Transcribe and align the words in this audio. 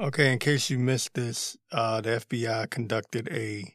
Okay, 0.00 0.32
in 0.32 0.38
case 0.38 0.70
you 0.70 0.78
missed 0.78 1.12
this, 1.12 1.58
uh, 1.70 2.00
the 2.00 2.24
FBI 2.26 2.70
conducted 2.70 3.28
a 3.30 3.74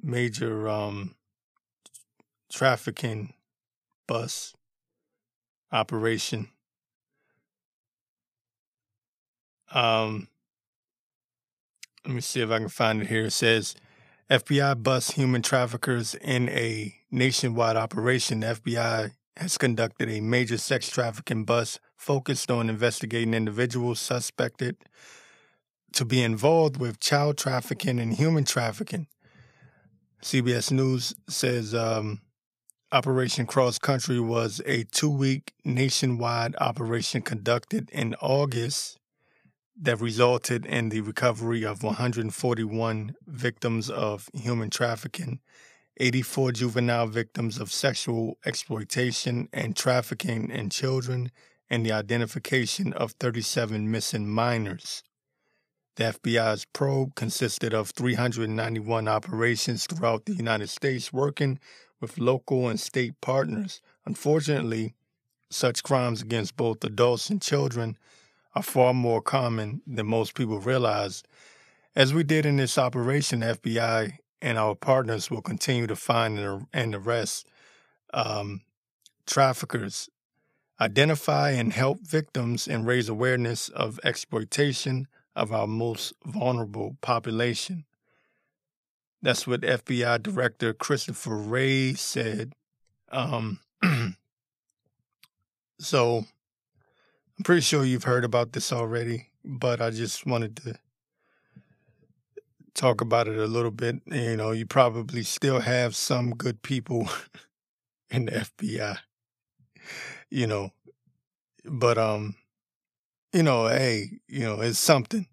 major 0.00 0.68
um, 0.68 1.16
trafficking 2.52 3.34
bus 4.06 4.54
operation. 5.72 6.50
Um, 9.74 10.28
let 12.04 12.14
me 12.14 12.20
see 12.20 12.40
if 12.40 12.48
I 12.48 12.58
can 12.58 12.68
find 12.68 13.02
it 13.02 13.08
here. 13.08 13.24
It 13.24 13.32
says 13.32 13.74
FBI 14.30 14.80
bust 14.80 15.14
human 15.14 15.42
traffickers 15.42 16.14
in 16.14 16.48
a 16.50 16.94
nationwide 17.10 17.76
operation. 17.76 18.38
The 18.40 18.54
FBI 18.54 19.10
has 19.36 19.58
conducted 19.58 20.08
a 20.08 20.20
major 20.20 20.58
sex 20.58 20.88
trafficking 20.88 21.44
bust 21.44 21.80
focused 21.96 22.50
on 22.50 22.70
investigating 22.70 23.34
individuals 23.34 24.00
suspected 24.00 24.76
to 25.92 26.04
be 26.04 26.22
involved 26.22 26.78
with 26.78 27.00
child 27.00 27.38
trafficking 27.38 27.98
and 27.98 28.14
human 28.14 28.44
trafficking. 28.44 29.06
CBS 30.22 30.70
News 30.72 31.14
says 31.28 31.74
um, 31.74 32.20
Operation 32.92 33.46
Cross 33.46 33.78
Country 33.78 34.20
was 34.20 34.60
a 34.64 34.84
two 34.84 35.10
week 35.10 35.52
nationwide 35.64 36.56
operation 36.58 37.22
conducted 37.22 37.90
in 37.90 38.14
August 38.20 38.98
that 39.78 40.00
resulted 40.00 40.64
in 40.64 40.88
the 40.88 41.00
recovery 41.00 41.64
of 41.64 41.82
141 41.82 43.14
victims 43.26 43.90
of 43.90 44.28
human 44.32 44.70
trafficking 44.70 45.40
84 45.98 46.52
juvenile 46.52 47.06
victims 47.06 47.58
of 47.58 47.72
sexual 47.72 48.38
exploitation 48.44 49.48
and 49.52 49.74
trafficking 49.74 50.50
in 50.50 50.70
children, 50.70 51.30
and 51.68 51.84
the 51.84 51.92
identification 51.92 52.92
of 52.92 53.12
37 53.12 53.90
missing 53.90 54.28
minors. 54.28 55.02
The 55.96 56.04
FBI's 56.04 56.66
probe 56.66 57.14
consisted 57.14 57.72
of 57.72 57.90
391 57.90 59.08
operations 59.08 59.86
throughout 59.86 60.26
the 60.26 60.34
United 60.34 60.68
States, 60.68 61.12
working 61.12 61.58
with 62.00 62.18
local 62.18 62.68
and 62.68 62.78
state 62.78 63.18
partners. 63.20 63.80
Unfortunately, 64.04 64.94
such 65.50 65.82
crimes 65.82 66.20
against 66.20 66.56
both 66.56 66.84
adults 66.84 67.30
and 67.30 67.40
children 67.40 67.96
are 68.54 68.62
far 68.62 68.92
more 68.92 69.22
common 69.22 69.80
than 69.86 70.06
most 70.06 70.34
people 70.34 70.60
realize. 70.60 71.22
As 71.94 72.12
we 72.12 72.22
did 72.22 72.44
in 72.44 72.56
this 72.56 72.76
operation, 72.76 73.40
FBI 73.40 74.18
and 74.40 74.58
our 74.58 74.74
partners 74.74 75.30
will 75.30 75.42
continue 75.42 75.86
to 75.86 75.96
find 75.96 76.66
and 76.72 76.94
arrest 76.94 77.46
um, 78.12 78.62
traffickers, 79.26 80.08
identify 80.80 81.50
and 81.50 81.72
help 81.72 82.00
victims, 82.00 82.68
and 82.68 82.86
raise 82.86 83.08
awareness 83.08 83.68
of 83.68 83.98
exploitation 84.04 85.06
of 85.34 85.52
our 85.52 85.66
most 85.66 86.12
vulnerable 86.24 86.96
population. 87.00 87.84
That's 89.22 89.46
what 89.46 89.62
FBI 89.62 90.22
Director 90.22 90.72
Christopher 90.72 91.36
Wray 91.36 91.94
said. 91.94 92.52
Um, 93.10 93.60
so 95.78 96.24
I'm 97.38 97.44
pretty 97.44 97.62
sure 97.62 97.84
you've 97.84 98.04
heard 98.04 98.24
about 98.24 98.52
this 98.52 98.72
already, 98.72 99.28
but 99.44 99.80
I 99.80 99.90
just 99.90 100.26
wanted 100.26 100.56
to 100.58 100.78
talk 102.76 103.00
about 103.00 103.26
it 103.26 103.38
a 103.38 103.46
little 103.46 103.70
bit. 103.70 103.96
You 104.06 104.36
know, 104.36 104.52
you 104.52 104.66
probably 104.66 105.22
still 105.22 105.60
have 105.60 105.96
some 105.96 106.30
good 106.34 106.62
people 106.62 107.08
in 108.10 108.26
the 108.26 108.32
FBI. 108.32 108.98
You 110.30 110.46
know, 110.46 110.70
but 111.64 111.98
um, 111.98 112.36
you 113.32 113.42
know, 113.42 113.66
hey, 113.68 114.20
you 114.28 114.40
know, 114.40 114.60
it's 114.60 114.78
something. 114.78 115.26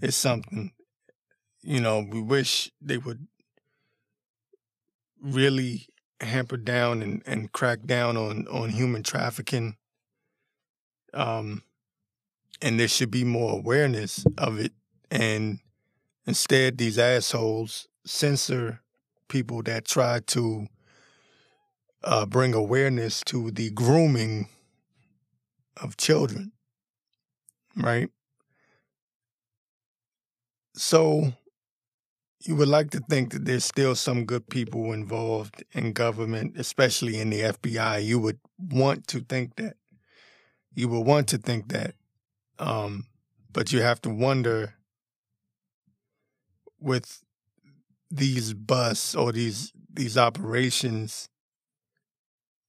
It's 0.00 0.16
something. 0.16 0.72
You 1.62 1.80
know, 1.80 2.06
we 2.08 2.20
wish 2.20 2.70
they 2.80 2.98
would 2.98 3.26
really 5.20 5.88
hamper 6.20 6.56
down 6.56 7.02
and, 7.02 7.22
and 7.26 7.52
crack 7.52 7.84
down 7.84 8.16
on, 8.16 8.46
on 8.48 8.70
human 8.70 9.02
trafficking. 9.02 9.76
Um, 11.12 11.62
and 12.62 12.78
there 12.78 12.88
should 12.88 13.10
be 13.10 13.24
more 13.24 13.58
awareness 13.58 14.24
of 14.38 14.58
it. 14.58 14.72
And 15.10 15.58
Instead, 16.26 16.78
these 16.78 16.98
assholes 16.98 17.88
censor 18.04 18.80
people 19.28 19.62
that 19.62 19.84
try 19.84 20.20
to 20.26 20.66
uh, 22.02 22.26
bring 22.26 22.54
awareness 22.54 23.22
to 23.24 23.50
the 23.50 23.70
grooming 23.70 24.48
of 25.76 25.96
children, 25.96 26.52
right? 27.76 28.10
So 30.74 31.32
you 32.44 32.56
would 32.56 32.68
like 32.68 32.90
to 32.90 33.00
think 33.00 33.32
that 33.32 33.44
there's 33.44 33.64
still 33.64 33.94
some 33.94 34.24
good 34.24 34.48
people 34.48 34.92
involved 34.92 35.62
in 35.72 35.92
government, 35.92 36.56
especially 36.58 37.18
in 37.18 37.30
the 37.30 37.40
FBI. 37.40 38.04
You 38.04 38.18
would 38.18 38.38
want 38.58 39.06
to 39.08 39.20
think 39.20 39.56
that. 39.56 39.76
You 40.74 40.88
would 40.88 41.06
want 41.06 41.28
to 41.28 41.38
think 41.38 41.68
that. 41.68 41.94
Um, 42.58 43.06
but 43.52 43.72
you 43.72 43.82
have 43.82 44.00
to 44.02 44.10
wonder 44.10 44.74
with 46.80 47.22
these 48.10 48.54
busts 48.54 49.14
or 49.14 49.32
these 49.32 49.72
these 49.92 50.16
operations, 50.16 51.28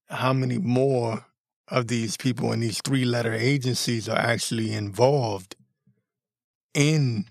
how 0.09 0.33
many 0.33 0.57
more 0.57 1.25
of 1.67 1.87
these 1.87 2.17
people 2.17 2.51
in 2.51 2.59
these 2.59 2.81
three 2.83 3.05
letter 3.05 3.33
agencies 3.33 4.09
are 4.09 4.17
actually 4.17 4.73
involved 4.73 5.55
in 6.73 7.25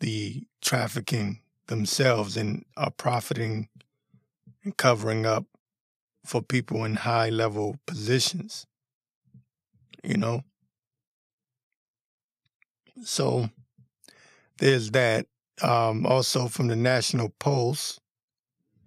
the 0.00 0.42
trafficking 0.60 1.40
themselves 1.68 2.36
and 2.36 2.64
are 2.76 2.90
profiting 2.90 3.68
and 4.64 4.76
covering 4.76 5.24
up 5.24 5.44
for 6.24 6.42
people 6.42 6.84
in 6.84 6.96
high 6.96 7.28
level 7.28 7.76
positions. 7.86 8.66
You 10.02 10.16
know? 10.16 10.42
So 13.04 13.50
there's 14.58 14.90
that. 14.90 15.26
Um, 15.62 16.06
also 16.06 16.48
from 16.48 16.68
the 16.68 16.76
National 16.76 17.30
Pulse, 17.38 18.00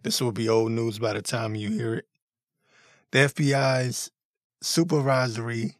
this 0.03 0.21
will 0.21 0.31
be 0.31 0.49
old 0.49 0.71
news 0.71 0.99
by 0.99 1.13
the 1.13 1.21
time 1.21 1.55
you 1.55 1.69
hear 1.69 1.95
it. 1.95 2.05
The 3.11 3.19
FBI's 3.19 4.09
supervisory 4.61 5.75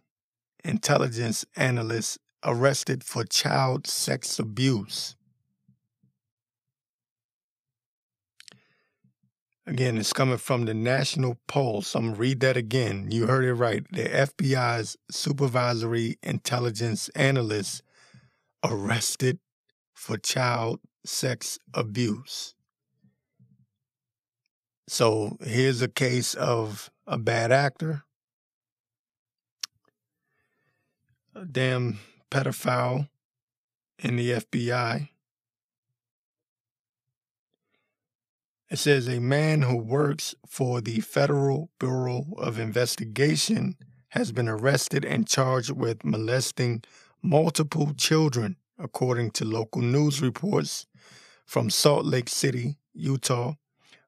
intelligence 0.63 1.45
analyst 1.55 2.19
arrested 2.43 3.03
for 3.03 3.23
child 3.23 3.87
sex 3.87 4.37
abuse. 4.37 5.15
Again, 9.67 9.97
it's 9.97 10.11
coming 10.11 10.37
from 10.37 10.65
the 10.65 10.73
National 10.73 11.37
Pulse. 11.47 11.95
I'm 11.95 12.13
to 12.13 12.19
read 12.19 12.39
that 12.41 12.57
again. 12.57 13.07
You 13.11 13.27
heard 13.27 13.45
it 13.45 13.53
right. 13.53 13.85
The 13.91 14.03
FBI's 14.03 14.97
supervisory 15.09 16.17
intelligence 16.23 17.09
analyst 17.09 17.83
arrested 18.63 19.39
for 20.01 20.17
child 20.17 20.79
sex 21.05 21.59
abuse. 21.75 22.55
So 24.87 25.37
here's 25.41 25.83
a 25.83 25.87
case 25.87 26.33
of 26.33 26.89
a 27.05 27.19
bad 27.19 27.51
actor, 27.51 28.01
a 31.35 31.45
damn 31.45 31.99
pedophile 32.31 33.09
in 33.99 34.15
the 34.15 34.31
FBI. 34.31 35.09
It 38.71 38.79
says 38.79 39.07
a 39.07 39.19
man 39.19 39.61
who 39.61 39.77
works 39.77 40.33
for 40.47 40.81
the 40.81 41.01
Federal 41.01 41.69
Bureau 41.79 42.25
of 42.39 42.57
Investigation 42.57 43.75
has 44.09 44.31
been 44.31 44.49
arrested 44.49 45.05
and 45.05 45.27
charged 45.27 45.69
with 45.69 46.03
molesting 46.03 46.83
multiple 47.21 47.93
children 47.95 48.57
according 48.81 49.31
to 49.31 49.45
local 49.45 49.81
news 49.81 50.21
reports 50.21 50.87
from 51.45 51.69
Salt 51.69 52.05
Lake 52.05 52.29
City, 52.29 52.77
Utah. 52.93 53.53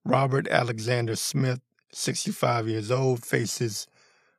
Robert 0.06 0.48
Alexander 0.50 1.16
Smith, 1.16 1.62
65 1.94 2.68
years 2.68 2.92
old, 2.92 3.24
faces 3.24 3.88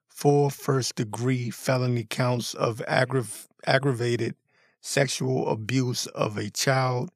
four 0.08 0.50
first 0.50 0.96
degree 0.96 1.50
felony 1.50 2.04
counts 2.04 2.54
of 2.54 2.82
aggrav- 2.86 3.46
aggravated 3.66 4.34
sexual 4.81 5.48
abuse 5.48 6.06
of 6.08 6.36
a 6.36 6.50
child, 6.50 7.10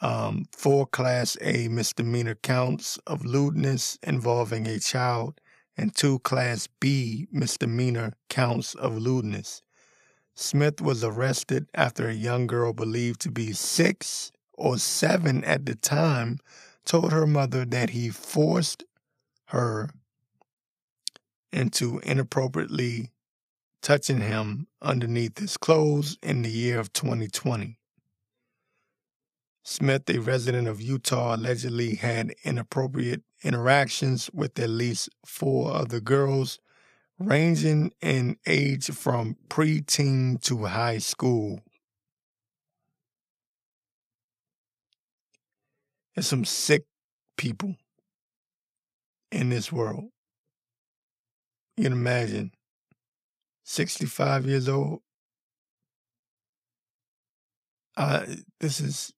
um, 0.00 0.46
four 0.50 0.86
Class 0.86 1.36
A 1.42 1.68
misdemeanor 1.68 2.34
counts 2.36 2.98
of 3.06 3.24
lewdness 3.24 3.98
involving 4.02 4.66
a 4.66 4.78
child, 4.78 5.40
and 5.76 5.94
two 5.94 6.18
Class 6.20 6.68
B 6.80 7.26
misdemeanor 7.30 8.14
counts 8.30 8.74
of 8.74 8.96
lewdness. 8.96 9.62
Smith 10.34 10.80
was 10.80 11.04
arrested 11.04 11.68
after 11.74 12.08
a 12.08 12.14
young 12.14 12.46
girl 12.46 12.72
believed 12.72 13.20
to 13.20 13.30
be 13.30 13.52
six 13.52 14.32
or 14.52 14.78
seven 14.78 15.44
at 15.44 15.64
the 15.66 15.74
time 15.74 16.38
told 16.84 17.12
her 17.12 17.26
mother 17.26 17.64
that 17.64 17.90
he 17.90 18.10
forced 18.10 18.84
her 19.46 19.90
into 21.52 22.00
inappropriately 22.00 23.10
touching 23.80 24.20
him 24.20 24.66
underneath 24.82 25.38
his 25.38 25.56
clothes 25.56 26.18
in 26.22 26.42
the 26.42 26.50
year 26.50 26.78
of 26.80 26.92
2020. 26.92 27.78
Smith, 29.62 30.10
a 30.10 30.18
resident 30.18 30.68
of 30.68 30.82
Utah, 30.82 31.36
allegedly 31.36 31.94
had 31.94 32.34
inappropriate 32.44 33.22
interactions 33.42 34.30
with 34.32 34.58
at 34.58 34.68
least 34.68 35.08
four 35.24 35.74
other 35.74 36.00
girls, 36.00 36.58
ranging 37.18 37.92
in 38.00 38.36
age 38.46 38.86
from 38.86 39.36
preteen 39.48 40.40
to 40.42 40.64
high 40.64 40.98
school. 40.98 41.60
There's 46.14 46.26
some 46.26 46.44
sick 46.44 46.84
people 47.36 47.76
in 49.32 49.48
this 49.50 49.72
world. 49.72 50.10
You 51.76 51.84
can 51.84 51.92
imagine 51.92 52.52
65 53.64 54.46
years 54.46 54.68
old. 54.68 55.00
Uh, 57.96 58.26
this 58.60 58.80
is 58.80 59.12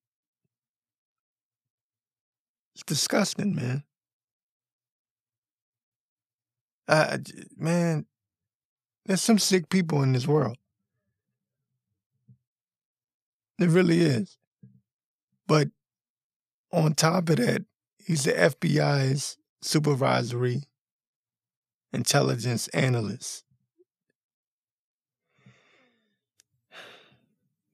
disgusting, 2.86 3.54
man. 3.54 3.84
Uh, 6.88 7.18
man, 7.56 8.06
there's 9.06 9.20
some 9.22 9.38
sick 9.38 9.68
people 9.68 10.02
in 10.02 10.12
this 10.12 10.26
world. 10.26 10.56
There 13.58 13.68
really 13.68 14.00
is. 14.00 14.36
But 15.46 15.68
on 16.72 16.94
top 16.94 17.28
of 17.30 17.36
that, 17.36 17.64
he's 18.04 18.24
the 18.24 18.32
FBI's 18.32 19.38
supervisory 19.62 20.64
intelligence 21.92 22.68
analyst. 22.68 23.44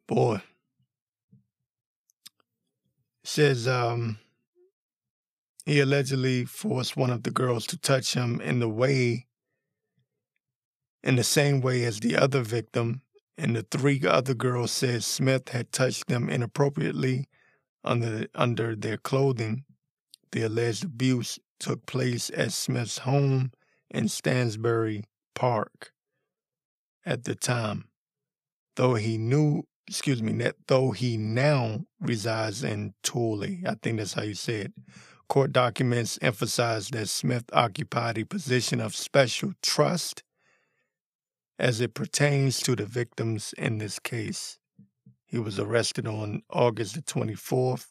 Boy. 0.07 0.43
says 3.25 3.67
um, 3.67 4.19
he 5.65 5.81
allegedly 5.81 6.45
forced 6.45 6.97
one 6.97 7.11
of 7.11 7.23
the 7.23 7.31
girls 7.31 7.67
to 7.69 7.79
touch 7.79 8.15
him 8.15 8.41
in 8.41 8.59
the 8.59 8.69
way, 8.69 9.27
in 11.03 11.17
the 11.17 11.25
same 11.25 11.61
way 11.61 11.85
as 11.85 12.01
the 12.01 12.17
other 12.17 12.43
victim, 12.43 13.03
and 13.39 13.57
the 13.57 13.67
three 13.71 14.01
other 14.07 14.35
girls 14.35 14.73
said 14.73 15.03
Smith 15.03 15.51
had 15.51 15.73
touched 15.73 16.09
them 16.09 16.29
inappropriately 16.29 17.27
under 17.85 18.27
under 18.35 18.77
their 18.77 18.97
clothing. 18.97 19.65
The 20.33 20.43
alleged 20.43 20.85
abuse 20.85 21.39
took 21.59 21.87
place 21.87 22.31
at 22.35 22.53
Smith's 22.53 22.99
home 22.99 23.53
in 23.91 24.09
Stansbury 24.09 25.05
Park 25.35 25.93
at 27.05 27.25
the 27.25 27.35
time, 27.35 27.89
though 28.77 28.95
he 28.95 29.19
knew, 29.19 29.65
excuse 29.87 30.23
me, 30.23 30.33
that 30.35 30.57
though 30.67 30.93
he 30.93 31.17
now 31.17 31.81
resides 32.01 32.63
in 32.63 32.95
Tooele. 33.03 33.67
I 33.67 33.75
think 33.83 33.99
that's 33.99 34.15
how 34.15 34.23
you 34.23 34.35
say 34.35 34.63
it. 34.63 34.73
Court 35.33 35.51
documents 35.51 36.19
emphasize 36.21 36.89
that 36.91 37.09
Smith 37.09 37.45
occupied 37.55 38.19
a 38.19 38.25
position 38.27 38.83
of 38.83 38.95
special 38.95 39.55
trust 39.63 40.23
as 41.59 41.81
it 41.81 41.95
pertains 41.95 42.61
to 42.61 42.77
the 42.77 42.85
victims 42.85 43.55
in 43.57 43.79
this 43.79 43.99
case. 43.99 44.59
He 45.25 45.39
was 45.39 45.59
arrested 45.59 46.07
on 46.07 46.43
August 46.51 46.97
the 46.97 47.01
24th 47.01 47.87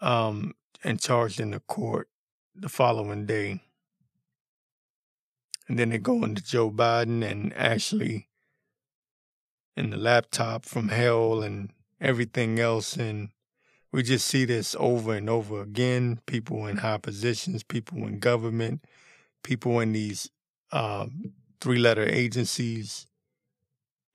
um, 0.00 0.54
and 0.82 1.00
charged 1.00 1.38
in 1.38 1.52
the 1.52 1.60
court 1.60 2.08
the 2.52 2.68
following 2.68 3.24
day. 3.24 3.62
And 5.68 5.78
then 5.78 5.90
they 5.90 5.98
go 5.98 6.24
into 6.24 6.42
Joe 6.42 6.72
Biden 6.72 7.22
and 7.22 7.52
Ashley 7.52 8.26
and 9.76 9.92
the 9.92 9.98
laptop 9.98 10.64
from 10.64 10.88
hell 10.88 11.44
and 11.44 11.70
everything 12.00 12.58
else. 12.58 12.96
And 12.96 13.28
we 13.92 14.02
just 14.02 14.26
see 14.26 14.44
this 14.44 14.76
over 14.78 15.14
and 15.14 15.28
over 15.28 15.60
again. 15.62 16.20
People 16.26 16.66
in 16.66 16.78
high 16.78 16.98
positions, 16.98 17.62
people 17.62 17.98
in 18.06 18.18
government, 18.18 18.84
people 19.42 19.80
in 19.80 19.92
these 19.92 20.30
um, 20.72 21.32
three 21.60 21.78
letter 21.78 22.08
agencies 22.08 23.06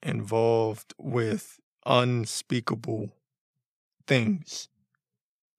involved 0.02 0.94
with 0.98 1.58
unspeakable 1.84 3.10
things. 4.06 4.68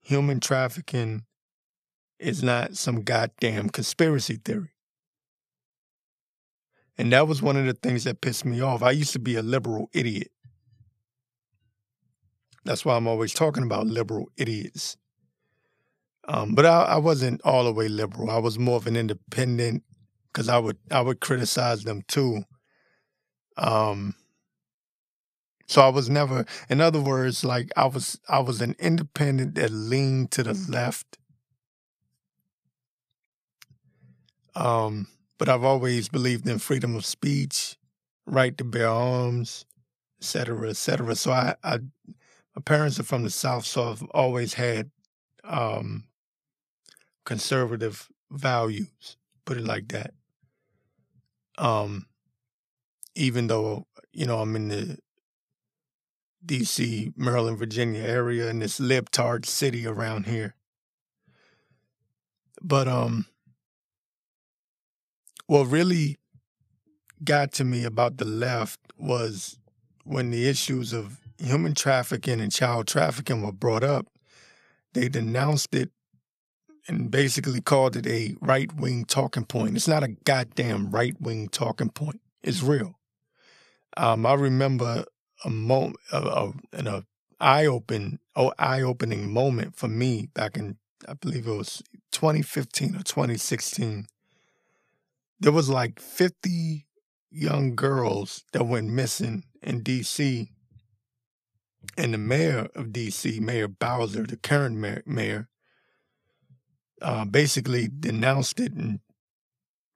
Human 0.01 0.39
trafficking 0.39 1.25
is 2.19 2.41
not 2.41 2.75
some 2.75 3.03
goddamn 3.03 3.69
conspiracy 3.69 4.39
theory. 4.43 4.71
And 6.97 7.13
that 7.13 7.27
was 7.27 7.41
one 7.41 7.57
of 7.57 7.65
the 7.65 7.73
things 7.73 8.05
that 8.05 8.21
pissed 8.21 8.45
me 8.45 8.59
off. 8.61 8.81
I 8.81 8.91
used 8.91 9.13
to 9.13 9.19
be 9.19 9.35
a 9.35 9.43
liberal 9.43 9.89
idiot. 9.93 10.31
That's 12.67 12.83
why 12.83 12.97
I'm 12.97 13.07
always 13.07 13.33
talking 13.33 13.63
about 13.63 13.87
liberal 13.87 14.29
idiots. 14.35 14.97
Um, 16.27 16.53
but 16.53 16.65
I, 16.65 16.83
I, 16.83 16.97
wasn't 16.97 17.41
all 17.45 17.63
the 17.63 17.71
way 17.71 17.87
liberal. 17.87 18.29
I 18.29 18.39
was 18.39 18.59
more 18.59 18.75
of 18.75 18.87
an 18.87 18.97
independent 18.97 19.83
because 20.27 20.49
I 20.49 20.57
would 20.57 20.77
I 20.91 20.99
would 20.99 21.21
criticize 21.21 21.83
them 21.83 22.01
too. 22.09 22.43
Um, 23.55 24.15
so 25.67 25.81
I 25.81 25.87
was 25.87 26.09
never, 26.09 26.45
in 26.69 26.81
other 26.81 26.99
words, 26.99 27.45
like 27.45 27.71
I 27.77 27.85
was 27.85 28.19
I 28.27 28.39
was 28.39 28.61
an 28.61 28.75
independent 28.77 29.55
that 29.55 29.71
leaned 29.71 30.31
to 30.31 30.43
the 30.43 30.53
left. 30.69 31.17
Um, 34.53 35.07
but 35.37 35.47
I've 35.47 35.63
always 35.63 36.09
believed 36.09 36.45
in 36.45 36.59
freedom 36.59 36.95
of 36.97 37.05
speech, 37.05 37.77
right 38.25 38.57
to 38.57 38.65
bear 38.65 38.89
arms, 38.89 39.65
et 40.19 40.25
cetera, 40.25 40.69
et 40.69 40.77
cetera. 40.77 41.15
So 41.15 41.31
I, 41.31 41.55
I 41.63 41.79
my 42.57 42.61
parents 42.61 42.99
are 42.99 43.03
from 43.03 43.21
the 43.21 43.29
South, 43.29 43.67
so 43.67 43.91
I've 43.91 44.01
always 44.15 44.55
had 44.55 44.89
um, 45.43 46.05
conservative 47.23 48.07
values, 48.31 49.15
put 49.45 49.57
it 49.57 49.63
like 49.63 49.89
that. 49.89 50.15
Um, 51.59 52.07
even 53.13 53.45
though, 53.45 53.85
you 54.11 54.25
know, 54.25 54.39
I'm 54.39 54.55
in 54.55 54.69
the 54.69 54.97
DC, 56.43 57.13
Maryland, 57.15 57.59
Virginia 57.59 58.01
area 58.01 58.49
in 58.49 58.57
this 58.57 58.79
libtard 58.79 59.45
city 59.45 59.85
around 59.85 60.25
here. 60.25 60.55
But 62.59 62.87
um 62.87 63.27
what 65.45 65.65
really 65.65 66.17
got 67.23 67.51
to 67.51 67.63
me 67.63 67.83
about 67.83 68.17
the 68.17 68.25
left 68.25 68.79
was 68.97 69.59
when 70.03 70.31
the 70.31 70.49
issues 70.49 70.91
of 70.91 71.26
human 71.39 71.73
trafficking 71.73 72.39
and 72.39 72.51
child 72.51 72.87
trafficking 72.87 73.41
were 73.41 73.51
brought 73.51 73.83
up, 73.83 74.07
they 74.93 75.09
denounced 75.09 75.73
it 75.75 75.91
and 76.87 77.11
basically 77.11 77.61
called 77.61 77.95
it 77.95 78.07
a 78.07 78.35
right 78.41 78.73
wing 78.73 79.05
talking 79.05 79.45
point. 79.45 79.75
It's 79.75 79.87
not 79.87 80.03
a 80.03 80.09
goddamn 80.09 80.91
right 80.91 81.19
wing 81.19 81.49
talking 81.49 81.89
point. 81.89 82.21
It's 82.41 82.63
real. 82.63 82.99
Um, 83.95 84.25
I 84.25 84.33
remember 84.33 85.05
a 85.43 85.49
moment, 85.49 85.97
a, 86.11 86.17
a, 86.17 86.53
an 86.73 87.03
eye 87.39 87.65
open, 87.65 88.19
oh, 88.35 88.53
eye 88.57 88.81
opening 88.81 89.31
moment 89.31 89.75
for 89.75 89.87
me 89.87 90.29
back 90.33 90.55
in, 90.57 90.77
I 91.07 91.13
believe 91.13 91.47
it 91.47 91.51
was 91.51 91.83
2015 92.11 92.95
or 92.95 93.03
2016 93.03 94.07
there 95.39 95.51
was 95.51 95.69
like 95.69 95.99
50 95.99 96.87
young 97.29 97.75
girls 97.75 98.43
that 98.53 98.65
went 98.65 98.89
missing 98.89 99.43
in 99.61 99.83
DC. 99.83 100.49
And 101.95 102.13
the 102.13 102.17
mayor 102.17 102.67
of 102.75 102.87
DC, 102.87 103.39
Mayor 103.39 103.67
Bowser, 103.67 104.23
the 104.23 104.37
current 104.37 105.05
mayor, 105.05 105.47
uh, 107.01 107.25
basically 107.25 107.87
denounced 107.87 108.59
it 108.59 108.73
and 108.73 108.99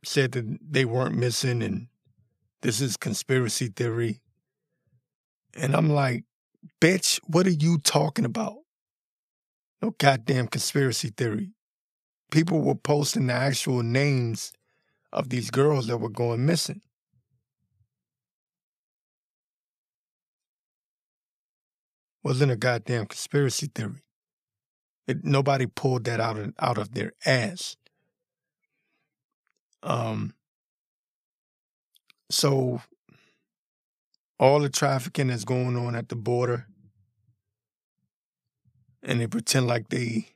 said 0.03 0.31
that 0.33 0.57
they 0.61 0.85
weren't 0.85 1.15
missing 1.15 1.61
and 1.61 1.87
this 2.61 2.79
is 2.79 2.97
conspiracy 2.97 3.67
theory. 3.67 4.21
And 5.55 5.75
I'm 5.75 5.89
like, 5.89 6.25
bitch, 6.79 7.19
what 7.25 7.47
are 7.47 7.51
you 7.51 7.79
talking 7.79 8.25
about? 8.25 8.57
No 9.81 9.95
goddamn 9.97 10.47
conspiracy 10.47 11.11
theory. 11.15 11.53
People 12.29 12.61
were 12.61 12.75
posting 12.75 13.27
the 13.27 13.33
actual 13.33 13.83
names 13.83 14.53
of 15.11 15.29
these 15.29 15.49
girls 15.49 15.87
that 15.87 15.97
were 15.97 16.09
going 16.09 16.45
missing. 16.45 16.81
Wasn't 22.23 22.51
a 22.51 22.55
goddamn 22.55 23.07
conspiracy 23.07 23.69
theory. 23.73 24.03
It, 25.07 25.23
nobody 25.23 25.65
pulled 25.65 26.03
that 26.05 26.19
out 26.19 26.37
of, 26.37 26.53
out 26.59 26.77
of 26.77 26.93
their 26.93 27.13
ass. 27.25 27.75
Um, 29.83 30.33
so 32.29 32.81
all 34.39 34.59
the 34.59 34.69
trafficking 34.69 35.27
that's 35.27 35.43
going 35.43 35.75
on 35.75 35.95
at 35.95 36.09
the 36.09 36.15
border, 36.15 36.67
and 39.03 39.19
they 39.19 39.27
pretend 39.27 39.67
like 39.67 39.89
they 39.89 40.27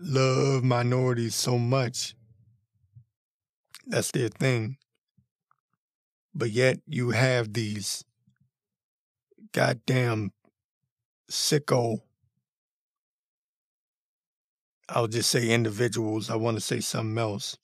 love 0.00 0.64
minorities 0.64 1.34
so 1.34 1.58
much 1.58 2.14
that's 3.86 4.12
their 4.12 4.28
thing. 4.28 4.76
But 6.34 6.50
yet 6.50 6.78
you 6.86 7.10
have 7.10 7.52
these 7.52 8.04
goddamn 9.52 10.32
sicko, 11.30 12.00
I'll 14.88 15.06
just 15.06 15.30
say 15.30 15.50
individuals, 15.50 16.28
I 16.30 16.36
want 16.36 16.56
to 16.56 16.60
say 16.60 16.80
something 16.80 17.16
else, 17.16 17.56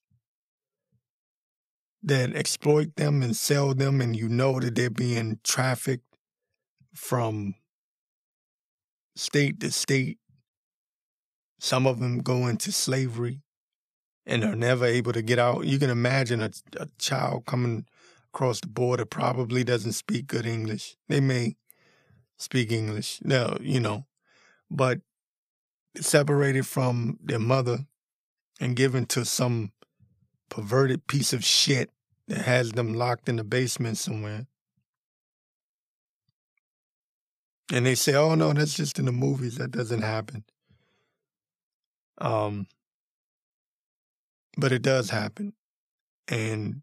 that 2.03 2.35
exploit 2.37 2.95
them 2.97 3.23
and 3.23 3.37
sell 3.37 3.75
them, 3.75 4.01
and 4.01 4.15
you 4.15 4.29
know 4.29 4.61
that 4.61 4.77
they're 4.77 4.91
being 4.91 5.41
trafficked 5.43 6.17
from 6.95 7.55
state 9.17 9.61
to 9.61 9.73
state. 9.73 10.19
Some 11.59 11.87
of 11.87 11.99
them 11.99 12.19
go 12.19 12.47
into 12.47 12.71
slavery 12.71 13.41
and 14.25 14.45
are 14.45 14.55
never 14.55 14.85
able 14.85 15.13
to 15.13 15.23
get 15.23 15.39
out. 15.39 15.67
You 15.67 15.79
can 15.79 15.91
imagine 15.91 16.43
a, 16.43 16.51
a 16.79 16.87
child 16.99 17.47
coming 17.47 17.87
across 18.33 18.61
the 18.61 18.69
border 18.69 19.05
probably 19.05 19.65
doesn't 19.65 19.93
speak 19.93 20.27
good 20.27 20.47
English. 20.47 20.97
They 21.09 21.21
may 21.21 21.57
speak 22.39 22.71
English, 22.73 23.21
no, 23.23 23.57
you 23.61 23.81
know, 23.81 24.07
but 24.71 25.01
separated 26.01 26.67
from 26.67 27.19
their 27.23 27.39
mother 27.39 27.87
and 28.61 28.77
given 28.77 29.07
to 29.07 29.25
some 29.25 29.73
perverted 30.49 31.07
piece 31.07 31.33
of 31.33 31.45
shit 31.45 31.91
that 32.29 32.43
has 32.43 32.73
them 32.73 32.95
locked 32.95 33.29
in 33.29 33.37
the 33.37 33.45
basement 33.45 33.99
somewhere. 33.99 34.47
And 37.73 37.85
they 37.85 37.95
say, 37.95 38.15
"Oh 38.15 38.35
no, 38.35 38.53
that's 38.53 38.75
just 38.75 38.99
in 38.99 39.07
the 39.07 39.13
movies. 39.13 39.57
That 39.57 39.73
doesn't 39.73 40.03
happen." 40.03 40.45
Um, 42.19 42.69
but 44.57 44.73
it 44.73 44.83
does 44.83 45.11
happen, 45.11 45.53
and 46.29 46.83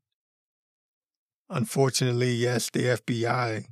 unfortunately, 1.50 2.34
yes, 2.34 2.70
the 2.70 2.90
FBI 2.90 3.66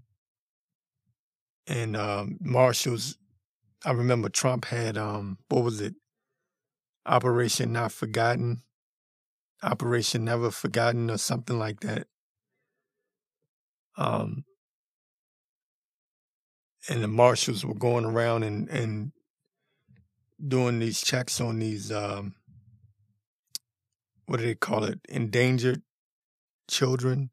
and 1.67 1.95
um, 1.95 2.37
marshals. 2.41 3.17
I 3.83 3.91
remember 3.91 4.29
Trump 4.29 4.65
had 4.65 4.97
um, 4.97 5.37
what 5.49 5.63
was 5.63 5.81
it? 5.81 5.95
Operation 7.05 7.73
Not 7.73 7.91
Forgotten, 7.91 8.61
Operation 9.63 10.25
Never 10.25 10.51
Forgotten, 10.51 11.09
or 11.09 11.17
something 11.17 11.57
like 11.57 11.79
that. 11.79 12.07
Um, 13.97 14.45
and 16.89 17.03
the 17.03 17.07
marshals 17.07 17.65
were 17.65 17.75
going 17.75 18.05
around 18.05 18.43
and 18.43 18.69
and 18.69 19.11
doing 20.45 20.79
these 20.79 21.01
checks 21.01 21.39
on 21.39 21.59
these 21.59 21.91
um, 21.91 22.35
what 24.25 24.37
do 24.37 24.45
they 24.45 24.55
call 24.55 24.83
it 24.83 24.99
endangered 25.07 25.81
children 26.67 27.29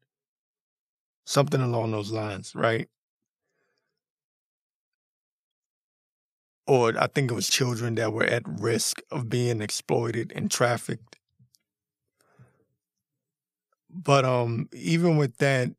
something 1.25 1.61
along 1.61 1.91
those 1.91 2.11
lines 2.11 2.53
right 2.53 2.87
or 6.69 6.93
i 6.99 7.07
think 7.07 7.31
it 7.31 7.33
was 7.35 7.49
children 7.49 7.95
that 7.95 8.13
were 8.13 8.25
at 8.25 8.43
risk 8.47 9.01
of 9.11 9.29
being 9.29 9.61
exploited 9.61 10.31
and 10.35 10.51
trafficked 10.51 11.17
but 13.89 14.23
um 14.23 14.69
even 14.73 15.17
with 15.17 15.37
that 15.37 15.71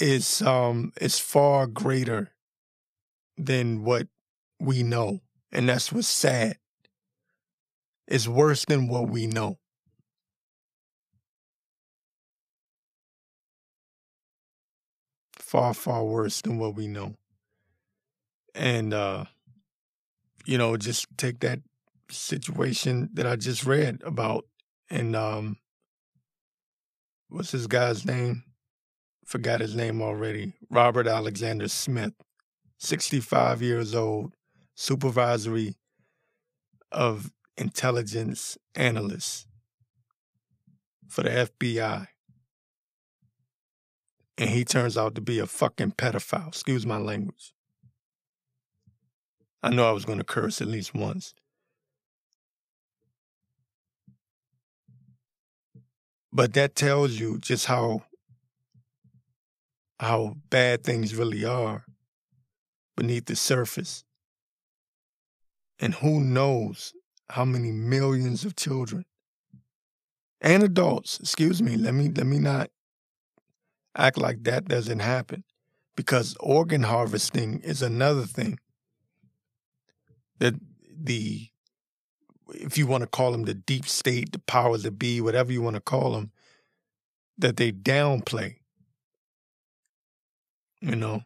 is 0.00 0.42
um 0.42 0.92
is 1.00 1.18
far 1.18 1.66
greater 1.66 2.30
than 3.38 3.84
what 3.84 4.08
we 4.60 4.82
know. 4.82 5.20
And 5.52 5.68
that's 5.68 5.92
what's 5.92 6.08
sad. 6.08 6.58
It's 8.08 8.26
worse 8.28 8.64
than 8.64 8.88
what 8.88 9.08
we 9.08 9.26
know. 9.26 9.58
Far, 15.38 15.72
far 15.72 16.04
worse 16.04 16.42
than 16.42 16.58
what 16.58 16.74
we 16.74 16.86
know. 16.86 17.16
And 18.58 18.92
uh, 18.92 19.24
you 20.44 20.58
know, 20.58 20.76
just 20.76 21.06
take 21.16 21.40
that 21.40 21.60
situation 22.10 23.08
that 23.14 23.26
I 23.26 23.36
just 23.36 23.64
read 23.64 24.02
about 24.04 24.44
and 24.90 25.14
um 25.14 25.58
what's 27.28 27.52
this 27.52 27.66
guy's 27.66 28.04
name? 28.04 28.44
forgot 29.28 29.60
his 29.60 29.76
name 29.76 30.00
already, 30.00 30.54
Robert 30.70 31.06
Alexander 31.06 31.68
Smith, 31.68 32.14
65 32.78 33.60
years 33.60 33.94
old, 33.94 34.32
supervisory 34.74 35.76
of 36.90 37.30
intelligence 37.58 38.56
analyst 38.74 39.46
for 41.06 41.22
the 41.24 41.28
FBI. 41.28 42.06
And 44.38 44.48
he 44.48 44.64
turns 44.64 44.96
out 44.96 45.14
to 45.16 45.20
be 45.20 45.38
a 45.40 45.46
fucking 45.46 45.92
pedophile. 45.92 46.48
Excuse 46.48 46.86
my 46.86 46.96
language. 46.96 47.52
I 49.62 49.70
know 49.70 49.88
I 49.88 49.92
was 49.92 50.04
going 50.04 50.18
to 50.18 50.24
curse 50.24 50.60
at 50.60 50.68
least 50.68 50.94
once. 50.94 51.34
But 56.32 56.52
that 56.54 56.74
tells 56.74 57.18
you 57.18 57.38
just 57.38 57.66
how 57.66 58.04
how 59.98 60.36
bad 60.48 60.84
things 60.84 61.14
really 61.16 61.44
are 61.44 61.84
beneath 62.96 63.26
the 63.26 63.34
surface. 63.34 64.04
And 65.80 65.94
who 65.94 66.20
knows 66.20 66.92
how 67.30 67.44
many 67.44 67.72
millions 67.72 68.44
of 68.44 68.54
children 68.54 69.04
and 70.40 70.62
adults, 70.62 71.18
excuse 71.20 71.60
me, 71.60 71.76
let 71.76 71.94
me 71.94 72.10
let 72.14 72.26
me 72.26 72.38
not 72.38 72.70
act 73.96 74.18
like 74.18 74.44
that 74.44 74.66
doesn't 74.66 75.00
happen 75.00 75.42
because 75.96 76.36
organ 76.38 76.84
harvesting 76.84 77.60
is 77.60 77.82
another 77.82 78.22
thing 78.24 78.58
that 80.38 80.54
the 80.90 81.48
if 82.54 82.78
you 82.78 82.86
want 82.86 83.02
to 83.02 83.06
call 83.06 83.32
them 83.32 83.44
the 83.44 83.54
deep 83.54 83.86
state, 83.86 84.32
the 84.32 84.38
powers 84.38 84.82
that 84.84 84.92
be, 84.92 85.20
whatever 85.20 85.52
you 85.52 85.60
want 85.60 85.74
to 85.74 85.80
call 85.80 86.12
them, 86.12 86.32
that 87.36 87.56
they 87.58 87.70
downplay 87.70 88.56
you 90.80 90.96
know. 90.96 91.22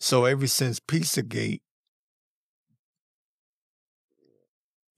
So 0.00 0.24
ever 0.24 0.46
since 0.46 0.80
Pizzagate, 0.80 1.60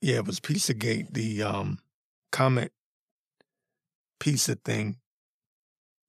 yeah, 0.01 0.17
it 0.17 0.25
was 0.25 0.39
Pizzagate, 0.39 1.13
the 1.13 1.43
um 1.43 1.79
comet 2.31 2.71
pizza 4.19 4.55
thing. 4.55 4.97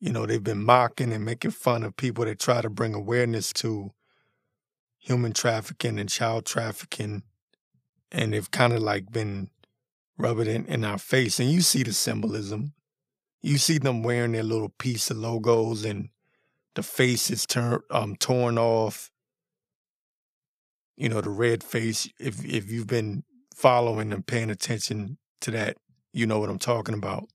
You 0.00 0.12
know, 0.12 0.26
they've 0.26 0.42
been 0.42 0.62
mocking 0.62 1.12
and 1.12 1.25
making 1.25 1.52
fun 1.52 1.83
of 1.83 1.97
people 1.97 2.25
that 2.25 2.38
try 2.38 2.61
to 2.61 2.68
bring 2.68 2.95
awareness 2.95 3.52
to 3.54 3.92
human 5.06 5.32
trafficking 5.32 5.98
and 5.98 6.08
child 6.08 6.44
trafficking. 6.44 7.22
And 8.12 8.32
they've 8.32 8.50
kind 8.50 8.72
of 8.72 8.80
like 8.80 9.10
been 9.10 9.50
rubbing 10.18 10.48
it 10.48 10.66
in 10.66 10.84
our 10.84 10.98
face. 10.98 11.40
And 11.40 11.50
you 11.50 11.60
see 11.60 11.82
the 11.82 11.92
symbolism 11.92 12.75
you 13.46 13.58
see 13.58 13.78
them 13.78 14.02
wearing 14.02 14.32
their 14.32 14.42
little 14.42 14.70
piece 14.70 15.08
of 15.08 15.18
logos 15.18 15.84
and 15.84 16.08
the 16.75 16.82
face 16.82 17.30
is 17.30 17.46
turn, 17.46 17.78
um, 17.92 18.16
torn 18.16 18.58
off. 18.58 19.10
You 20.96 21.08
know, 21.08 21.20
the 21.20 21.30
red 21.30 21.62
face. 21.62 22.08
If 22.18 22.44
if 22.44 22.70
you've 22.70 22.88
been 22.88 23.22
following 23.54 24.12
and 24.12 24.26
paying 24.26 24.50
attention 24.50 25.18
to 25.42 25.52
that, 25.52 25.76
you 26.12 26.26
know 26.26 26.40
what 26.40 26.50
I'm 26.50 26.58
talking 26.58 26.94
about. 26.96 27.28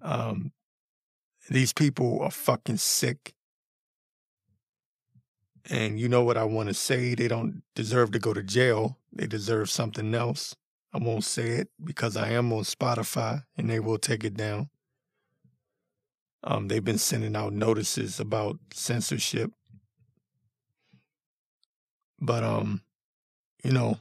Um, 0.00 0.52
these 1.50 1.74
people 1.74 2.20
are 2.22 2.30
fucking 2.30 2.78
sick. 2.78 3.34
And 5.70 5.98
you 5.98 6.08
know 6.08 6.22
what 6.22 6.36
I 6.36 6.44
want 6.44 6.68
to 6.68 6.74
say? 6.74 7.14
They 7.14 7.28
don't 7.28 7.62
deserve 7.74 8.12
to 8.12 8.18
go 8.18 8.34
to 8.34 8.42
jail. 8.42 8.98
They 9.12 9.26
deserve 9.26 9.70
something 9.70 10.14
else. 10.14 10.54
I 10.92 10.98
won't 10.98 11.24
say 11.24 11.48
it 11.50 11.68
because 11.82 12.16
I 12.16 12.30
am 12.30 12.52
on 12.52 12.62
Spotify 12.62 13.44
and 13.56 13.68
they 13.68 13.80
will 13.80 13.98
take 13.98 14.24
it 14.24 14.36
down. 14.36 14.68
Um, 16.44 16.68
they've 16.68 16.84
been 16.84 16.98
sending 16.98 17.34
out 17.34 17.52
notices 17.52 18.20
about 18.20 18.58
censorship. 18.72 19.50
But 22.20 22.44
um, 22.44 22.82
you 23.62 23.72
know, 23.72 23.98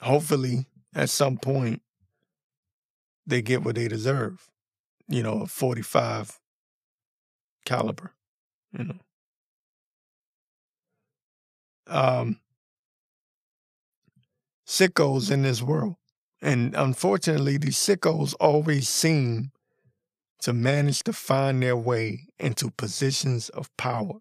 hopefully 0.00 0.66
at 0.94 1.10
some 1.10 1.36
point 1.36 1.82
they 3.26 3.42
get 3.42 3.62
what 3.62 3.74
they 3.74 3.88
deserve. 3.88 4.50
You 5.06 5.22
know, 5.22 5.42
a 5.42 5.46
45 5.46 6.40
caliber, 7.66 8.12
you 8.76 8.84
know. 8.84 8.96
Um 11.86 12.40
sickos 14.66 15.30
in 15.30 15.42
this 15.42 15.62
world. 15.62 15.96
And 16.40 16.74
unfortunately, 16.74 17.56
these 17.58 17.76
sickos 17.76 18.34
always 18.40 18.88
seem 18.88 19.52
to 20.40 20.52
manage 20.52 21.02
to 21.04 21.12
find 21.12 21.62
their 21.62 21.76
way 21.76 22.26
into 22.38 22.70
positions 22.70 23.48
of 23.50 23.74
power. 23.76 24.18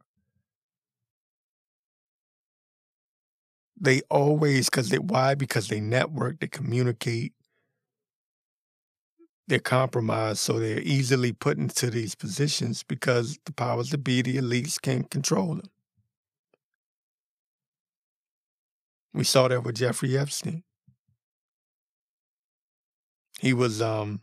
They 3.80 4.02
always, 4.10 4.70
because 4.70 4.90
they, 4.90 5.00
why? 5.00 5.36
Because 5.36 5.68
they 5.68 5.82
network, 5.82 6.40
they 6.40 6.48
communicate, 6.48 7.34
they're 9.48 9.60
compromised, 9.60 10.40
so 10.40 10.60
they're 10.60 10.80
easily 10.80 11.34
put 11.34 11.58
into 11.58 11.90
these 11.90 12.16
positions 12.16 12.84
because 12.84 13.38
the 13.46 13.52
powers 13.52 13.90
that 13.90 13.98
be, 13.98 14.22
the 14.22 14.38
elites, 14.38 14.82
can't 14.82 15.10
control 15.10 15.56
them. 15.56 15.70
We 19.14 19.24
saw 19.24 19.48
that 19.48 19.64
with 19.64 19.76
Jeffrey 19.76 20.18
Epstein. 20.18 20.64
He 23.40 23.54
was 23.54 23.82
um, 23.82 24.22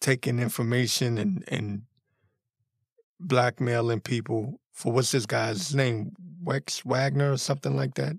taking 0.00 0.38
information 0.38 1.18
and, 1.18 1.44
and 1.48 1.82
blackmailing 3.20 4.00
people 4.00 4.60
for 4.72 4.92
what's 4.92 5.12
this 5.12 5.26
guy's 5.26 5.74
name, 5.74 6.12
Wex 6.44 6.84
Wagner 6.84 7.32
or 7.32 7.36
something 7.36 7.76
like 7.76 7.94
that. 7.94 8.16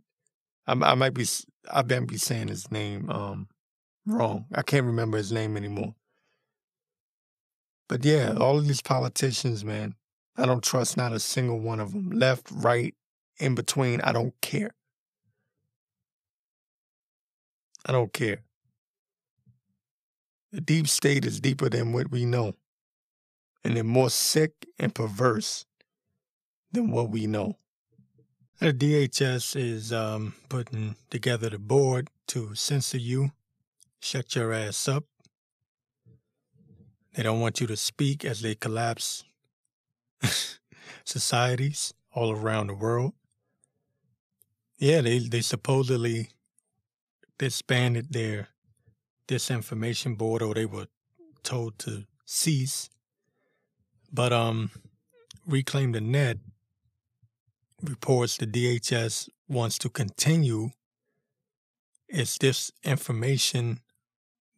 I, 0.68 0.74
I 0.74 0.96
might 0.96 1.14
be 1.14 1.26
I 1.72 1.82
might 1.82 2.08
be 2.08 2.18
saying 2.18 2.48
his 2.50 2.72
name 2.72 3.10
um, 3.10 3.48
wrong. 4.06 4.46
I 4.54 4.62
can't 4.62 4.86
remember 4.86 5.18
his 5.18 5.32
name 5.32 5.58
anymore. 5.58 5.96
But 7.90 8.06
yeah, 8.06 8.34
all 8.38 8.58
of 8.58 8.68
these 8.68 8.82
politicians, 8.82 9.66
man, 9.66 9.96
I 10.38 10.46
don't 10.46 10.64
trust 10.64 10.98
not 10.98 11.14
a 11.14 11.20
single 11.20 11.60
one 11.60 11.80
of 11.80 11.92
them. 11.92 12.12
Left, 12.12 12.48
right, 12.52 12.96
in 13.44 13.56
between, 13.56 14.00
I 14.02 14.14
don't 14.14 14.34
care. 14.42 14.72
I 17.86 17.92
don't 17.92 18.14
care. 18.14 18.40
The 20.54 20.62
deep 20.62 20.88
state 20.88 21.26
is 21.26 21.42
deeper 21.42 21.70
than 21.70 21.92
what 21.92 22.10
we 22.10 22.26
know, 22.26 22.54
and 23.64 23.76
they're 23.76 23.84
more 23.84 24.10
sick 24.10 24.68
and 24.80 24.96
perverse 24.96 25.66
than 26.72 26.90
what 26.90 27.10
we 27.10 27.28
know. 27.28 27.58
The 28.60 28.72
DHS 28.72 29.60
is 29.60 29.92
um, 29.92 30.36
putting 30.48 30.96
together 31.10 31.50
the 31.50 31.60
board 31.60 32.10
to 32.28 32.56
censor 32.56 33.00
you, 33.00 33.32
shut 34.00 34.36
your 34.36 34.54
ass 34.54 34.88
up. 34.88 35.04
They 37.14 37.24
don't 37.24 37.42
want 37.42 37.60
you 37.60 37.68
to 37.68 37.76
speak 37.76 38.24
as 38.24 38.42
they 38.42 38.56
collapse 38.56 39.26
societies 41.04 41.94
all 42.14 42.32
around 42.32 42.68
the 42.68 42.76
world. 42.76 43.14
Yeah, 44.78 45.02
they, 45.02 45.20
they 45.20 45.42
supposedly 45.42 46.30
disbanded 47.38 48.12
their 48.14 48.50
disinformation 49.28 50.18
board 50.18 50.42
or 50.42 50.54
they 50.54 50.66
were 50.66 50.88
told 51.44 51.80
to 51.80 52.06
cease. 52.26 52.90
But 54.12 54.32
um 54.34 54.72
Reclaim 55.46 55.92
the 55.92 56.02
Net 56.02 56.38
reports 57.82 58.38
the 58.38 58.48
DHS 58.48 59.30
wants 59.48 59.78
to 59.80 59.90
continue 59.90 60.72
its 62.08 62.38
disinformation 62.38 63.80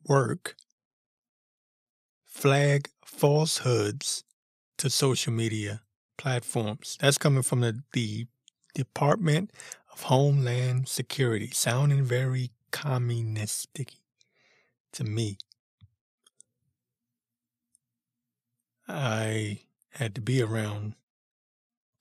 work, 0.07 0.55
flag 2.25 2.89
falsehoods 3.05 4.23
to 4.77 4.89
social 4.89 5.33
media 5.33 5.81
platforms. 6.17 6.97
That's 6.99 7.17
coming 7.17 7.43
from 7.43 7.61
the, 7.61 7.81
the 7.93 8.27
Department 8.73 9.51
of 9.95 10.03
Homeland 10.03 10.89
Security, 10.89 11.49
sounding 11.51 12.03
very 12.03 12.51
communistic 12.71 13.93
to 14.91 15.05
me. 15.05 15.37
I 18.87 19.61
had 19.91 20.13
to 20.15 20.21
be 20.21 20.41
around 20.41 20.95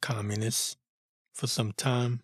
communists 0.03 0.77
for 1.33 1.47
some 1.47 1.73
time. 1.73 2.23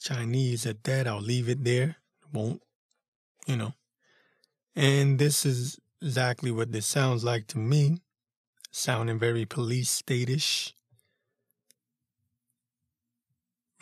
Chinese 0.00 0.66
at 0.66 0.82
that, 0.84 1.06
I'll 1.06 1.20
leave 1.20 1.48
it 1.48 1.62
there. 1.62 1.96
Won't, 2.32 2.62
you 3.46 3.56
know. 3.56 3.74
And 4.74 5.18
this 5.18 5.46
is 5.46 5.78
exactly 6.02 6.50
what 6.50 6.72
this 6.72 6.86
sounds 6.86 7.22
like 7.22 7.46
to 7.48 7.58
me, 7.58 7.98
sounding 8.72 9.18
very 9.18 9.44
police 9.44 9.90
statish. 9.90 10.74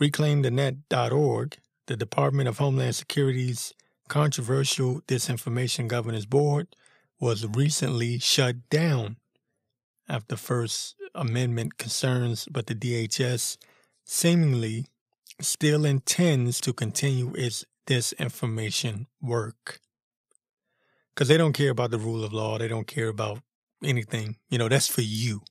ReclaimTheNet.org, 0.01 1.59
the 1.87 1.97
Department 1.97 2.49
of 2.49 2.59
Homeland 2.59 2.95
Security's 2.95 3.75
controversial 4.09 5.01
Disinformation 5.03 5.89
Governance 5.89 6.25
Board, 6.25 6.69
was 7.21 7.47
recently 7.47 8.19
shut 8.19 8.69
down 8.71 9.17
after 10.09 10.37
First 10.37 10.95
Amendment 11.15 11.79
concerns, 11.79 12.47
but 12.51 12.67
the 12.67 12.75
DHS 12.75 13.59
seemingly 14.05 14.87
still 15.41 15.85
intends 15.85 16.61
to 16.61 16.73
continue 16.73 17.33
its 17.35 17.65
disinformation 17.87 19.07
work. 19.21 19.81
Because 21.15 21.29
they 21.29 21.37
don't 21.37 21.53
care 21.53 21.71
about 21.71 21.91
the 21.91 21.99
rule 21.99 22.25
of 22.25 22.33
law, 22.33 22.59
they 22.59 22.69
don't 22.69 22.87
care 22.87 23.09
about 23.09 23.41
anything. 23.83 24.37
You 24.49 24.59
know, 24.59 24.69
that's 24.69 24.89
for 24.89 25.03
you. 25.03 25.43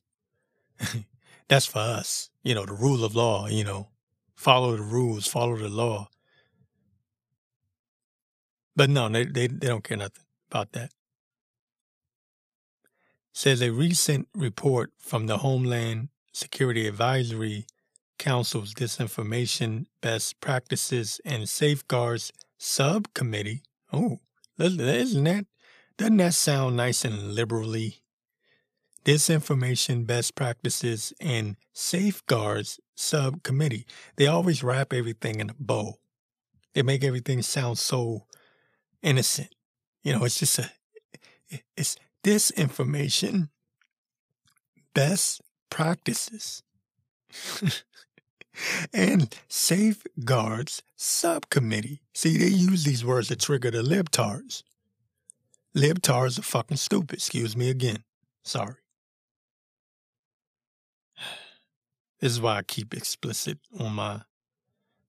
that's 1.48 1.66
for 1.66 1.80
us. 1.80 2.30
You 2.42 2.54
know, 2.54 2.64
the 2.64 2.72
rule 2.72 3.04
of 3.04 3.14
law, 3.14 3.46
you 3.48 3.64
know, 3.64 3.88
follow 4.38 4.76
the 4.76 4.82
rules, 4.82 5.26
follow 5.26 5.56
the 5.56 5.68
law. 5.68 6.08
But 8.76 8.88
no, 8.88 9.08
they, 9.08 9.24
they, 9.24 9.48
they 9.48 9.66
don't 9.66 9.82
care 9.82 9.96
nothing 9.96 10.24
about 10.48 10.70
that. 10.72 10.92
Says 13.32 13.60
a 13.60 13.72
recent 13.72 14.28
report 14.34 14.92
from 14.96 15.26
the 15.26 15.38
Homeland 15.38 16.10
Security 16.32 16.86
Advisory 16.86 17.66
Council's 18.20 18.74
Disinformation 18.74 19.86
Best 20.00 20.40
Practices 20.40 21.20
and 21.24 21.48
Safeguards 21.48 22.32
Subcommittee. 22.58 23.62
Oh, 23.92 24.20
isn't 24.56 25.24
that, 25.24 25.46
doesn't 25.96 26.16
that 26.16 26.34
sound 26.34 26.76
nice 26.76 27.04
and 27.04 27.34
liberally 27.34 28.02
Disinformation 29.04 30.06
Best 30.06 30.34
Practices 30.34 31.12
and 31.20 31.56
Safeguards 31.72 32.80
Subcommittee. 32.94 33.86
They 34.16 34.26
always 34.26 34.62
wrap 34.62 34.92
everything 34.92 35.40
in 35.40 35.50
a 35.50 35.54
bow. 35.58 35.98
They 36.74 36.82
make 36.82 37.04
everything 37.04 37.42
sound 37.42 37.78
so 37.78 38.26
innocent. 39.02 39.54
You 40.02 40.12
know, 40.12 40.24
it's 40.24 40.38
just 40.38 40.58
a, 40.58 40.70
it's 41.76 41.96
disinformation 42.22 43.48
best 44.94 45.40
practices 45.70 46.62
and 48.92 49.34
safeguards 49.48 50.82
subcommittee. 50.96 52.00
See, 52.14 52.36
they 52.36 52.48
use 52.48 52.84
these 52.84 53.04
words 53.04 53.28
to 53.28 53.36
trigger 53.36 53.70
the 53.70 53.82
libtards. 53.82 54.62
Libtards 55.74 56.38
are 56.38 56.42
fucking 56.42 56.78
stupid. 56.78 57.14
Excuse 57.14 57.56
me 57.56 57.70
again. 57.70 58.02
Sorry. 58.42 58.74
This 62.20 62.32
is 62.32 62.40
why 62.40 62.56
I 62.58 62.62
keep 62.62 62.94
explicit 62.94 63.58
on 63.78 63.94
my 63.94 64.22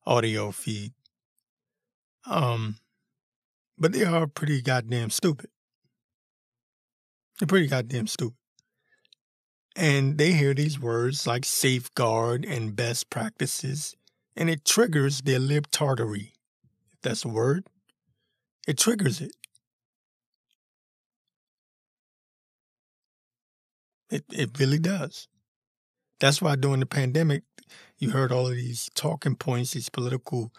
audio 0.05 0.51
feed. 0.51 0.93
Um, 2.25 2.77
but 3.77 3.93
they 3.93 4.03
are 4.03 4.27
pretty 4.27 4.61
goddamn 4.61 5.09
stupid. 5.09 5.49
They're 7.39 7.47
pretty 7.47 7.67
goddamn 7.67 8.07
stupid. 8.07 8.37
And 9.75 10.17
they 10.17 10.33
hear 10.33 10.53
these 10.53 10.79
words 10.79 11.25
like 11.25 11.45
safeguard 11.45 12.45
and 12.45 12.75
best 12.75 13.09
practices, 13.09 13.95
and 14.35 14.49
it 14.49 14.65
triggers 14.65 15.21
their 15.21 15.39
libtardery. 15.39 16.33
If 16.91 17.01
that's 17.01 17.23
a 17.23 17.29
word, 17.29 17.65
it 18.67 18.77
triggers 18.77 19.21
it. 19.21 19.31
It 24.09 24.25
it 24.29 24.59
really 24.59 24.79
does. 24.79 25.27
That's 26.19 26.41
why 26.41 26.55
during 26.55 26.81
the 26.81 26.85
pandemic, 26.85 27.43
you 27.97 28.11
heard 28.11 28.31
all 28.31 28.47
of 28.47 28.55
these 28.55 28.89
talking 28.93 29.35
points, 29.35 29.73
these 29.73 29.89
political 29.89 30.51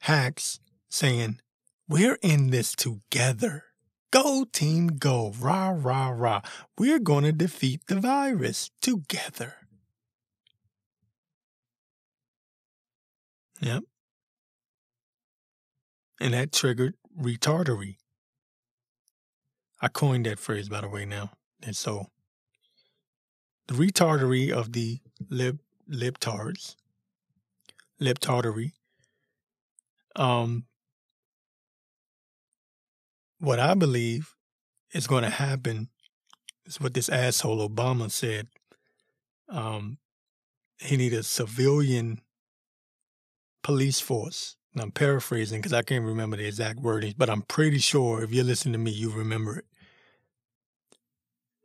hacks 0.00 0.60
saying, 0.88 1.40
We're 1.88 2.18
in 2.22 2.50
this 2.50 2.74
together. 2.74 3.64
Go, 4.10 4.46
team, 4.50 4.86
go. 4.86 5.34
Rah, 5.38 5.74
rah, 5.76 6.08
rah. 6.08 6.40
We're 6.78 6.98
going 6.98 7.24
to 7.24 7.32
defeat 7.32 7.82
the 7.88 8.00
virus 8.00 8.70
together. 8.80 9.54
Yep. 13.60 13.84
And 16.20 16.34
that 16.34 16.52
triggered 16.52 16.94
retardery. 17.20 17.96
I 19.80 19.88
coined 19.88 20.26
that 20.26 20.38
phrase, 20.38 20.68
by 20.68 20.80
the 20.80 20.88
way, 20.88 21.04
now. 21.04 21.32
And 21.62 21.76
so 21.76 22.06
the 23.68 23.74
retardery 23.74 24.50
of 24.50 24.72
the 24.72 24.98
lib 25.30 25.58
libtards, 25.90 26.74
libtardery. 28.00 28.72
Um, 30.16 30.64
what 33.38 33.60
I 33.60 33.74
believe 33.74 34.34
is 34.92 35.06
going 35.06 35.22
to 35.22 35.30
happen 35.30 35.88
is 36.66 36.80
what 36.80 36.94
this 36.94 37.08
asshole 37.08 37.66
Obama 37.66 38.10
said. 38.10 38.48
Um, 39.48 39.98
he 40.78 40.96
need 40.96 41.12
a 41.12 41.22
civilian 41.22 42.20
police 43.62 44.00
force 44.00 44.56
and 44.74 44.82
I'm 44.82 44.90
paraphrasing 44.90 45.60
because 45.60 45.72
I 45.72 45.82
can't 45.82 46.04
remember 46.04 46.36
the 46.36 46.46
exact 46.46 46.80
wording, 46.80 47.14
but 47.16 47.30
I'm 47.30 47.42
pretty 47.42 47.78
sure 47.78 48.22
if 48.22 48.32
you're 48.32 48.44
listening 48.44 48.74
to 48.74 48.78
me, 48.78 48.90
you 48.90 49.10
remember 49.10 49.58
it. 49.58 49.64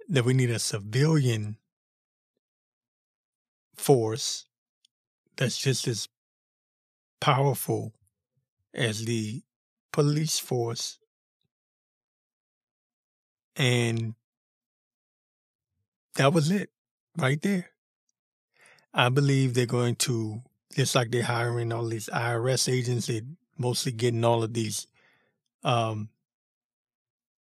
That 0.10 0.26
we 0.26 0.34
need 0.34 0.50
a 0.50 0.60
civilian 0.60 1.58
force 3.76 4.46
that's 5.36 5.58
just 5.58 5.88
as 5.88 6.08
powerful 7.20 7.94
as 8.74 9.06
the 9.06 9.42
police 9.92 10.40
force. 10.40 11.00
And 13.56 14.16
that 16.16 16.34
was 16.34 16.52
it 16.52 16.70
right 17.18 17.42
there. 17.42 17.70
I 18.94 19.10
believe 19.10 19.54
they're 19.54 19.66
going 19.66 19.96
to, 19.96 20.42
just 20.76 20.96
like 20.96 21.12
they're 21.12 21.24
hiring 21.24 21.72
all 21.72 21.86
these 21.86 22.10
IRS 22.14 22.72
agents, 22.72 23.08
they're 23.08 23.22
mostly 23.58 23.92
getting 23.92 24.24
all 24.24 24.44
of 24.44 24.54
these 24.54 24.88
um, 25.64 26.10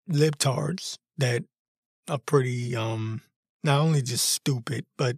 libtards 0.08 0.98
that 1.18 1.44
are 2.08 2.18
pretty, 2.18 2.74
um, 2.74 3.22
not 3.62 3.80
only 3.80 4.02
just 4.02 4.30
stupid, 4.30 4.86
but 4.96 5.16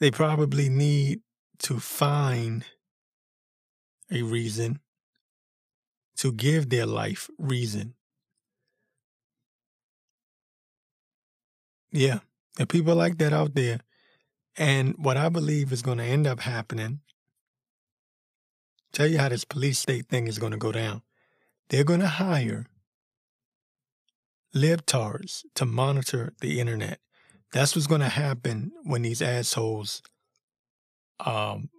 they 0.00 0.10
probably 0.10 0.68
need 0.68 1.20
to 1.58 1.78
find 1.78 2.64
a 4.10 4.22
reason 4.22 4.80
to 6.16 6.32
give 6.32 6.68
their 6.68 6.86
life 6.86 7.30
reason. 7.38 7.94
Yeah, 11.92 12.20
there 12.56 12.64
are 12.64 12.66
people 12.66 12.94
like 12.94 13.18
that 13.18 13.32
out 13.32 13.54
there. 13.54 13.80
And 14.56 14.94
what 14.98 15.16
I 15.16 15.28
believe 15.28 15.72
is 15.72 15.82
going 15.82 15.98
to 15.98 16.04
end 16.04 16.26
up 16.26 16.40
happening, 16.40 17.00
tell 18.92 19.06
you 19.06 19.18
how 19.18 19.28
this 19.28 19.44
police 19.44 19.78
state 19.78 20.08
thing 20.08 20.26
is 20.26 20.38
going 20.38 20.52
to 20.52 20.58
go 20.58 20.72
down. 20.72 21.02
They're 21.68 21.84
going 21.84 22.00
to 22.00 22.08
hire 22.08 22.66
libtards 24.54 25.44
to 25.54 25.64
monitor 25.64 26.32
the 26.40 26.58
internet. 26.60 27.00
That's 27.52 27.74
what's 27.74 27.88
going 27.88 28.00
to 28.00 28.08
happen 28.08 28.72
when 28.84 29.02
these 29.02 29.22
assholes, 29.22 30.02
um, 31.18 31.70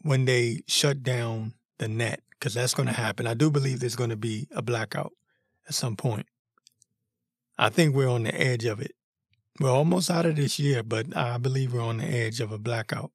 when 0.00 0.24
they 0.24 0.62
shut 0.66 1.02
down 1.02 1.54
the 1.78 1.88
net 1.88 2.20
because 2.42 2.54
that's 2.54 2.74
going 2.74 2.88
to 2.88 2.92
happen. 2.92 3.28
I 3.28 3.34
do 3.34 3.50
believe 3.50 3.78
there's 3.78 3.94
going 3.94 4.10
to 4.10 4.16
be 4.16 4.48
a 4.50 4.62
blackout 4.62 5.12
at 5.68 5.74
some 5.74 5.94
point. 5.94 6.26
I 7.56 7.68
think 7.68 7.94
we're 7.94 8.08
on 8.08 8.24
the 8.24 8.34
edge 8.34 8.64
of 8.64 8.80
it. 8.80 8.92
We're 9.60 9.70
almost 9.70 10.10
out 10.10 10.26
of 10.26 10.34
this 10.34 10.58
year, 10.58 10.82
but 10.82 11.16
I 11.16 11.38
believe 11.38 11.72
we're 11.72 11.82
on 11.82 11.98
the 11.98 12.06
edge 12.06 12.40
of 12.40 12.50
a 12.50 12.58
blackout. 12.58 13.12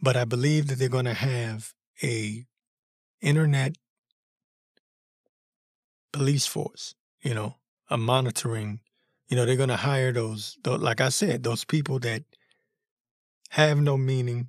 But 0.00 0.16
I 0.16 0.24
believe 0.24 0.68
that 0.68 0.78
they're 0.78 0.88
going 0.88 1.04
to 1.04 1.12
have 1.12 1.74
a 2.02 2.46
internet 3.20 3.76
police 6.12 6.46
force, 6.46 6.94
you 7.20 7.34
know, 7.34 7.56
a 7.88 7.96
monitoring, 7.96 8.80
you 9.28 9.36
know, 9.36 9.44
they're 9.44 9.56
going 9.56 9.68
to 9.68 9.76
hire 9.76 10.12
those, 10.12 10.58
like 10.64 11.00
I 11.00 11.08
said, 11.08 11.42
those 11.42 11.64
people 11.64 11.98
that 12.00 12.24
have 13.50 13.80
no 13.80 13.96
meaning. 13.96 14.48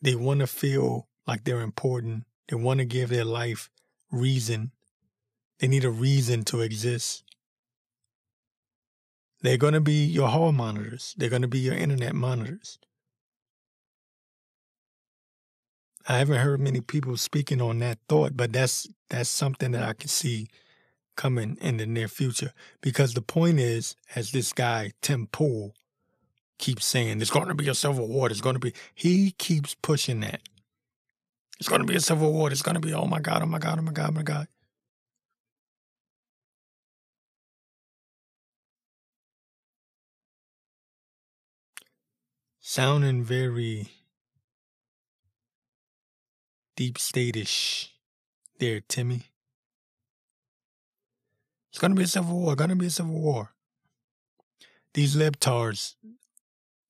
They 0.00 0.14
want 0.14 0.40
to 0.40 0.46
feel 0.46 1.08
like 1.26 1.44
they're 1.44 1.60
important. 1.60 2.24
They 2.48 2.56
want 2.56 2.78
to 2.78 2.84
give 2.84 3.08
their 3.08 3.24
life 3.24 3.70
reason. 4.10 4.72
They 5.58 5.68
need 5.68 5.84
a 5.84 5.90
reason 5.90 6.44
to 6.46 6.60
exist. 6.60 7.22
They're 9.42 9.56
going 9.56 9.74
to 9.74 9.80
be 9.80 10.04
your 10.04 10.28
hall 10.28 10.52
monitors. 10.52 11.14
They're 11.16 11.28
going 11.28 11.42
to 11.42 11.48
be 11.48 11.58
your 11.58 11.74
internet 11.74 12.14
monitors. 12.14 12.78
I 16.08 16.18
haven't 16.18 16.38
heard 16.38 16.60
many 16.60 16.80
people 16.80 17.16
speaking 17.16 17.60
on 17.60 17.78
that 17.78 17.98
thought, 18.08 18.36
but 18.36 18.52
that's 18.52 18.88
that's 19.08 19.30
something 19.30 19.70
that 19.72 19.84
I 19.84 19.92
can 19.92 20.08
see 20.08 20.48
coming 21.16 21.56
in 21.60 21.76
the 21.76 21.86
near 21.86 22.08
future. 22.08 22.52
Because 22.80 23.14
the 23.14 23.22
point 23.22 23.58
is, 23.58 23.96
as 24.14 24.32
this 24.32 24.52
guy 24.52 24.92
Tim 25.00 25.26
Pool 25.26 25.74
keeps 26.58 26.86
saying, 26.86 27.18
"There's 27.18 27.30
going 27.30 27.48
to 27.48 27.54
be 27.54 27.68
a 27.68 27.74
civil 27.74 28.08
war." 28.08 28.28
There's 28.28 28.40
going 28.40 28.54
to 28.56 28.60
be. 28.60 28.74
He 28.94 29.32
keeps 29.32 29.74
pushing 29.74 30.20
that. 30.20 30.40
It's 31.62 31.68
going 31.68 31.80
to 31.80 31.86
be 31.86 31.94
a 31.94 32.00
civil 32.00 32.32
war. 32.32 32.50
It's 32.50 32.60
going 32.60 32.74
to 32.74 32.80
be, 32.80 32.92
oh 32.92 33.06
my 33.06 33.20
God, 33.20 33.40
oh 33.40 33.46
my 33.46 33.60
God, 33.60 33.78
oh 33.78 33.82
my 33.82 33.92
God, 33.92 34.08
oh 34.08 34.12
my 34.12 34.22
God. 34.22 34.48
Sounding 42.60 43.22
very 43.22 43.90
deep 46.74 46.98
statish 46.98 47.92
there, 48.58 48.80
Timmy. 48.80 49.31
It's 51.72 51.78
going 51.78 51.92
to 51.92 51.96
be 51.96 52.04
a 52.04 52.06
civil 52.06 52.38
war. 52.38 52.52
It's 52.52 52.58
going 52.58 52.68
to 52.68 52.76
be 52.76 52.86
a 52.86 52.90
civil 52.90 53.18
war. 53.18 53.54
These 54.92 55.16
libtards 55.16 55.94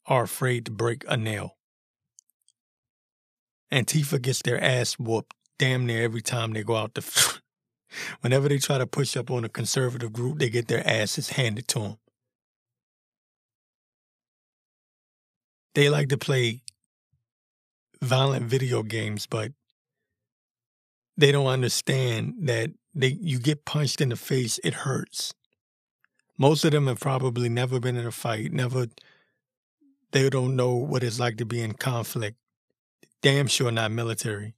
are 0.06 0.24
afraid 0.24 0.66
to 0.66 0.72
break 0.72 1.04
a 1.06 1.16
nail. 1.16 1.56
Antifa 3.72 4.20
gets 4.20 4.42
their 4.42 4.60
ass 4.60 4.98
whooped 4.98 5.34
damn 5.56 5.86
near 5.86 6.02
every 6.02 6.20
time 6.20 6.52
they 6.52 6.64
go 6.64 6.74
out 6.74 6.96
to. 6.96 7.02
Whenever 8.22 8.48
they 8.48 8.58
try 8.58 8.78
to 8.78 8.86
push 8.86 9.16
up 9.16 9.30
on 9.30 9.44
a 9.44 9.48
conservative 9.48 10.12
group, 10.12 10.40
they 10.40 10.50
get 10.50 10.66
their 10.66 10.86
asses 10.86 11.30
handed 11.30 11.68
to 11.68 11.78
them. 11.78 11.96
They 15.74 15.88
like 15.88 16.08
to 16.08 16.18
play 16.18 16.62
violent 18.02 18.46
video 18.46 18.82
games, 18.82 19.26
but 19.26 19.52
they 21.16 21.30
don't 21.30 21.46
understand 21.46 22.34
that 22.48 22.70
they 22.94 23.18
you 23.20 23.38
get 23.38 23.64
punched 23.64 24.00
in 24.00 24.10
the 24.10 24.16
face, 24.16 24.58
it 24.64 24.74
hurts. 24.74 25.34
Most 26.38 26.64
of 26.64 26.72
them 26.72 26.86
have 26.86 27.00
probably 27.00 27.48
never 27.48 27.78
been 27.78 27.96
in 27.96 28.06
a 28.06 28.12
fight, 28.12 28.52
never 28.52 28.86
they 30.12 30.28
don't 30.28 30.56
know 30.56 30.74
what 30.74 31.02
it's 31.02 31.18
like 31.18 31.38
to 31.38 31.46
be 31.46 31.62
in 31.62 31.72
conflict 31.72 32.36
damn 33.22 33.46
sure 33.46 33.70
not 33.70 33.92
military. 33.92 34.54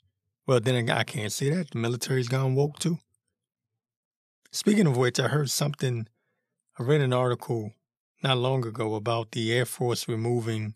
Well, 0.46 0.60
then 0.60 0.90
I 0.90 1.04
can't 1.04 1.32
say 1.32 1.50
that. 1.50 1.70
The 1.70 1.78
military's 1.78 2.28
gone 2.28 2.54
woke 2.54 2.78
too. 2.78 2.98
Speaking 4.50 4.86
of 4.86 4.96
which, 4.96 5.20
I 5.20 5.28
heard 5.28 5.50
something, 5.50 6.08
I 6.78 6.82
read 6.82 7.00
an 7.00 7.12
article 7.12 7.72
not 8.22 8.38
long 8.38 8.66
ago 8.66 8.94
about 8.94 9.30
the 9.32 9.52
Air 9.52 9.66
Force 9.66 10.08
removing 10.08 10.74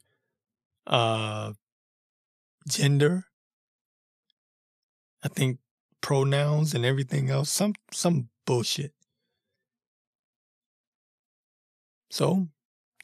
uh, 0.86 1.52
gender. 2.68 3.24
I 5.22 5.28
think 5.28 5.58
pronouns 6.00 6.74
and 6.74 6.84
everything 6.84 7.30
else. 7.30 7.50
Some 7.50 7.74
some 7.92 8.28
bullshit. 8.46 8.92
So 12.10 12.48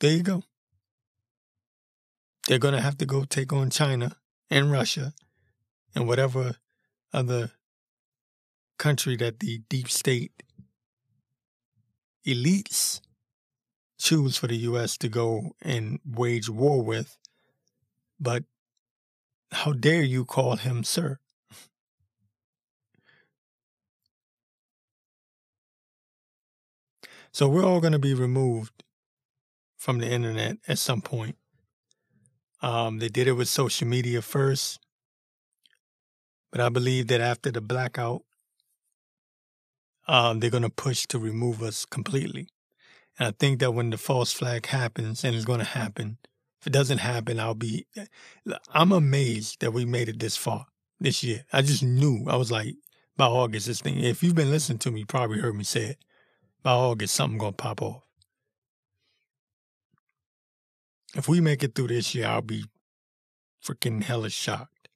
there 0.00 0.12
you 0.12 0.22
go. 0.22 0.42
They're 2.48 2.58
gonna 2.58 2.80
have 2.80 2.98
to 2.98 3.06
go 3.06 3.24
take 3.24 3.52
on 3.52 3.70
China 3.70 4.16
and 4.50 4.70
Russia 4.70 5.12
and 5.94 6.06
whatever 6.06 6.56
other 7.12 7.52
country 8.78 9.16
that 9.16 9.40
the 9.40 9.62
deep 9.68 9.88
state 9.88 10.42
elites 12.26 13.00
choose 13.98 14.36
for 14.36 14.46
the 14.46 14.56
U.S. 14.56 14.98
to 14.98 15.08
go 15.08 15.52
and 15.62 16.00
wage 16.04 16.50
war 16.50 16.82
with. 16.82 17.16
But 18.18 18.44
how 19.52 19.72
dare 19.72 20.02
you 20.02 20.24
call 20.24 20.56
him 20.56 20.84
sir? 20.84 21.18
So 27.34 27.48
we're 27.48 27.64
all 27.64 27.80
going 27.80 27.92
to 27.92 27.98
be 27.98 28.14
removed 28.14 28.84
from 29.76 29.98
the 29.98 30.08
internet 30.08 30.58
at 30.68 30.78
some 30.78 31.00
point. 31.00 31.36
Um, 32.62 33.00
they 33.00 33.08
did 33.08 33.26
it 33.26 33.32
with 33.32 33.48
social 33.48 33.88
media 33.88 34.22
first, 34.22 34.78
but 36.52 36.60
I 36.60 36.68
believe 36.68 37.08
that 37.08 37.20
after 37.20 37.50
the 37.50 37.60
blackout, 37.60 38.22
um, 40.06 40.38
they're 40.38 40.48
going 40.48 40.62
to 40.62 40.70
push 40.70 41.06
to 41.06 41.18
remove 41.18 41.60
us 41.60 41.84
completely. 41.84 42.50
And 43.18 43.26
I 43.26 43.32
think 43.32 43.58
that 43.58 43.72
when 43.74 43.90
the 43.90 43.98
false 43.98 44.32
flag 44.32 44.66
happens, 44.66 45.24
and 45.24 45.34
it's 45.34 45.44
going 45.44 45.58
to 45.58 45.64
happen, 45.64 46.18
if 46.60 46.68
it 46.68 46.72
doesn't 46.72 46.98
happen, 46.98 47.40
I'll 47.40 47.54
be. 47.54 47.84
I'm 48.72 48.92
amazed 48.92 49.60
that 49.60 49.72
we 49.72 49.84
made 49.84 50.08
it 50.08 50.20
this 50.20 50.36
far 50.36 50.66
this 51.00 51.24
year. 51.24 51.46
I 51.52 51.62
just 51.62 51.82
knew. 51.82 52.26
I 52.28 52.36
was 52.36 52.52
like, 52.52 52.76
by 53.16 53.26
August, 53.26 53.66
this 53.66 53.80
thing. 53.80 53.98
If 53.98 54.22
you've 54.22 54.36
been 54.36 54.52
listening 54.52 54.78
to 54.78 54.92
me, 54.92 55.00
you 55.00 55.06
probably 55.06 55.40
heard 55.40 55.56
me 55.56 55.64
say 55.64 55.82
it. 55.82 55.98
By 56.64 56.72
August, 56.72 57.14
something 57.14 57.36
gonna 57.36 57.52
pop 57.52 57.82
off. 57.82 58.08
If 61.14 61.28
we 61.28 61.40
make 61.40 61.62
it 61.62 61.74
through 61.74 61.88
this 61.88 62.14
year, 62.14 62.26
I'll 62.26 62.40
be 62.40 62.64
freaking 63.62 64.02
hella 64.02 64.30
shocked. 64.30 64.88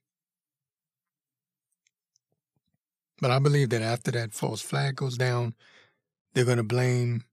But 3.21 3.31
I 3.31 3.39
believe 3.39 3.69
that 3.71 3.83
after 3.83 4.11
that 4.13 4.33
false 4.33 4.63
flag 4.63 4.97
goes 4.97 5.19
down, 5.19 5.55
they're 6.33 6.47
to 6.57 6.63
blame, 6.63 7.25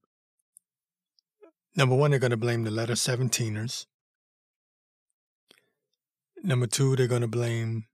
number 1.74 1.94
one, 1.94 2.10
they're 2.10 2.20
to 2.30 2.36
blame 2.36 2.64
the 2.64 2.70
letter 2.70 2.94
17ers. 2.94 3.86
Number 6.42 6.66
two, 6.66 6.94
they're 6.94 7.08
to 7.22 7.28
blame, 7.28 7.86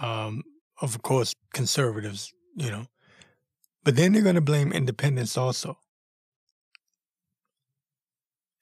um, 0.00 0.42
of 0.80 1.00
course, 1.02 1.32
conservatives, 1.52 2.32
you 2.56 2.70
know, 2.70 2.86
but 3.84 3.96
then 3.96 4.12
they're 4.12 4.22
going 4.22 4.34
to 4.34 4.40
blame 4.40 4.72
independence 4.72 5.36
also. 5.36 5.78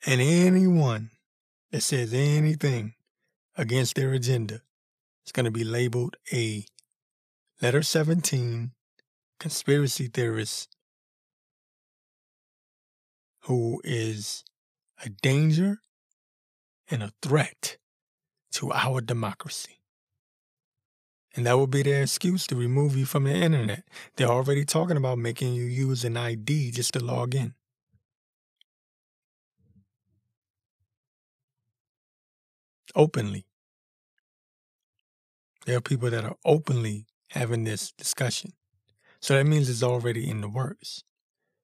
And 0.05 0.21
anyone 0.21 1.11
that 1.71 1.83
says 1.83 2.13
anything 2.13 2.95
against 3.57 3.95
their 3.95 4.13
agenda 4.13 4.63
is 5.25 5.33
going 5.33 5.45
to 5.45 5.51
be 5.53 5.65
labeled 5.65 6.17
a 6.33 6.67
letter 7.61 7.83
17 7.83 8.73
conspiracy 9.39 10.09
theorist 10.09 10.77
who 13.43 13.81
is 13.85 14.45
a 15.05 15.09
danger 15.09 15.81
and 16.91 17.03
a 17.03 17.13
threat 17.23 17.77
to 18.53 18.73
our 18.73 19.01
democracy. 19.01 19.82
And 21.35 21.47
that 21.47 21.55
will 21.55 21.67
be 21.67 21.83
their 21.83 22.03
excuse 22.03 22.47
to 22.49 22.57
remove 22.57 22.97
you 22.97 23.07
from 23.07 23.25
the 23.25 23.33
internet. 23.33 23.85
They're 24.17 24.29
already 24.29 24.65
talking 24.65 24.97
about 24.99 25.19
making 25.19 25.55
you 25.55 25.65
use 25.65 26.05
an 26.05 26.17
ID 26.17 26.71
just 26.73 26.93
to 26.93 27.01
log 27.01 27.35
in. 27.35 27.55
Openly. 32.95 33.47
There 35.65 35.77
are 35.77 35.81
people 35.81 36.11
that 36.11 36.25
are 36.25 36.37
openly 36.45 37.07
having 37.31 37.65
this 37.65 37.93
discussion. 37.93 38.53
So 39.21 39.35
that 39.35 39.47
means 39.47 39.71
it's 39.71 39.83
already 39.83 40.29
in 40.29 40.41
the 40.41 40.49
works. 40.49 41.05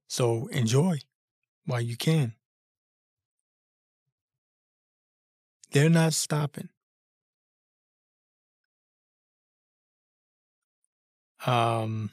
So 0.09 0.46
enjoy 0.46 1.00
while 1.66 1.81
you 1.81 1.96
can. 1.96 2.35
They're 5.72 5.90
not 5.90 6.14
stopping. 6.14 6.70
Um, 11.46 12.11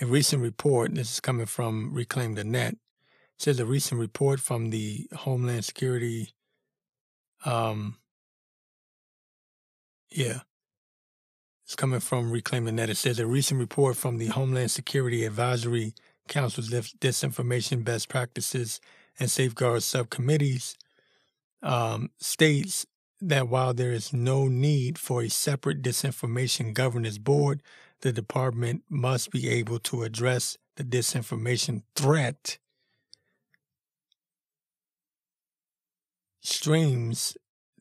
a 0.00 0.06
recent 0.06 0.42
report, 0.42 0.94
this 0.94 1.12
is 1.12 1.20
coming 1.20 1.46
from 1.46 1.92
Reclaim 1.92 2.34
the 2.34 2.44
Net, 2.44 2.76
says 3.38 3.60
a 3.60 3.66
recent 3.66 4.00
report 4.00 4.40
from 4.40 4.70
the 4.70 5.08
Homeland 5.14 5.64
Security, 5.64 6.32
um, 7.44 7.96
yeah, 10.10 10.40
it's 11.64 11.76
coming 11.76 12.00
from 12.00 12.30
Reclaim 12.30 12.64
the 12.64 12.72
Net. 12.72 12.90
It 12.90 12.96
says 12.96 13.18
a 13.18 13.26
recent 13.26 13.58
report 13.58 13.96
from 13.96 14.18
the 14.18 14.26
Homeland 14.26 14.70
Security 14.70 15.24
Advisory 15.24 15.94
Council's 16.28 16.70
Disinformation 16.70 17.84
Best 17.84 18.08
Practices 18.08 18.80
and 19.18 19.30
Safeguards 19.30 19.84
Subcommittees 19.84 20.76
um, 21.62 22.10
states 22.18 22.86
that 23.22 23.48
while 23.48 23.72
there 23.72 23.92
is 23.92 24.12
no 24.12 24.48
need 24.48 24.98
for 24.98 25.22
a 25.22 25.30
separate 25.30 25.80
disinformation 25.80 26.74
governance 26.74 27.18
board, 27.18 27.62
the 28.00 28.12
department 28.12 28.82
must 28.88 29.30
be 29.30 29.48
able 29.48 29.78
to 29.78 30.02
address 30.02 30.58
the 30.76 30.82
disinformation 30.82 31.82
threat 31.94 32.58
streams 36.40 37.36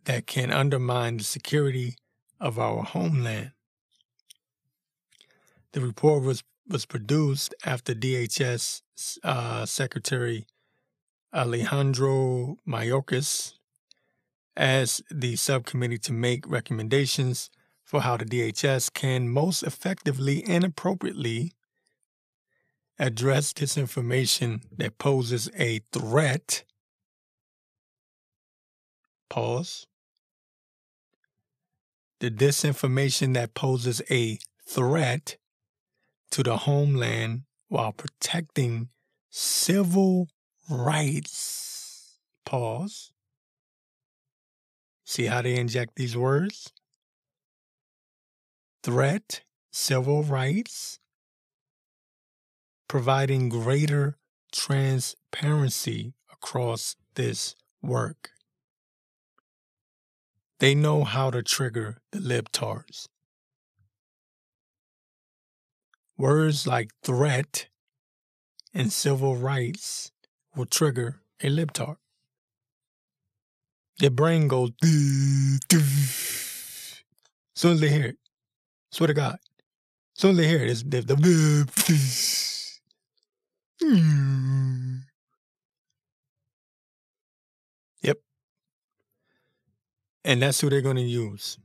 that 0.06 0.27
can 0.27 0.51
undermine 0.51 1.17
the 1.17 1.23
security 1.23 1.95
of 2.39 2.60
our 2.60 2.84
homeland. 2.84 3.51
The 5.71 5.82
report 5.82 6.23
was, 6.23 6.43
was 6.67 6.86
produced 6.86 7.56
after 7.65 7.95
DHS 7.95 8.82
uh, 9.23 9.65
Secretary 9.65 10.45
Alejandro 11.34 12.58
Mayorkas 12.67 13.54
as 14.56 15.02
the 15.10 15.36
subcommittee 15.36 15.98
to 16.00 16.14
make 16.14 16.50
recommendations 16.50 17.50
for 17.84 18.02
how 18.02 18.18
the 18.18 18.26
DHS 18.26 18.94
can 18.94 19.30
most 19.30 19.64
effectively 19.64 20.44
and 20.44 20.64
appropriately 20.64 21.54
address 23.00 23.52
disinformation 23.52 24.62
that 24.78 24.98
poses 24.98 25.50
a 25.58 25.80
threat. 25.92 26.64
Pause. 29.30 29.88
The 32.20 32.30
disinformation 32.30 33.34
that 33.34 33.54
poses 33.56 34.02
a 34.12 34.38
threat 34.66 35.38
to 36.30 36.44
the 36.44 36.58
homeland 36.58 37.44
while 37.68 37.92
protecting 37.92 38.90
civil 39.30 40.28
rights. 40.70 42.20
Pause. 42.46 43.11
See 45.12 45.26
how 45.26 45.41
they 45.41 45.58
inject 45.58 45.97
these 45.97 46.15
words? 46.15 46.71
Threat, 48.82 49.41
civil 49.69 50.24
rights, 50.24 51.00
providing 52.88 53.50
greater 53.50 54.15
transparency 54.54 56.13
across 56.32 56.95
this 57.15 57.58
work. 57.82 58.30
They 60.60 60.74
know 60.74 61.04
how 61.04 61.30
to 61.32 61.43
trigger 61.43 61.97
the 62.13 62.19
libtards. 62.19 63.10
Words 66.17 66.65
like 66.65 66.91
threat 67.04 67.67
and 68.74 68.93
civil 68.93 69.36
rights 69.36 70.13
will 70.56 70.67
trigger 70.67 71.19
a 71.43 71.50
libtard. 71.50 71.97
Their 74.02 74.10
brain 74.10 74.48
goes 74.48 74.72
as 74.84 75.84
soon 77.56 77.74
as 77.74 77.80
they 77.80 77.90
hear 77.90 78.06
it. 78.06 78.18
Swear 78.90 79.08
to 79.08 79.14
God. 79.14 79.38
As 80.16 80.22
soon 80.22 80.32
as 80.32 80.38
they 80.38 80.48
hear 80.48 80.64
it, 80.64 80.70
it's 80.72 80.82
the, 80.84 81.02
the 81.02 81.16
Yep. 88.02 88.18
And 90.26 90.42
that's 90.42 90.60
who 90.60 90.70
they're 90.70 90.82
going 90.82 90.96
to 90.96 91.02
use. 91.04 91.60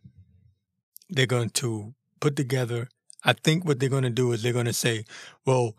They're 1.09 1.27
going 1.27 1.51
to 1.51 1.94
put 2.20 2.37
together 2.37 2.88
I 3.27 3.33
think 3.33 3.64
what 3.64 3.81
they're 3.81 3.88
going 3.88 4.05
to 4.05 4.11
do 4.11 4.31
is 4.33 4.42
they're 4.42 4.53
going 4.53 4.66
to 4.66 4.72
say, 4.72 5.05
well, 5.44 5.75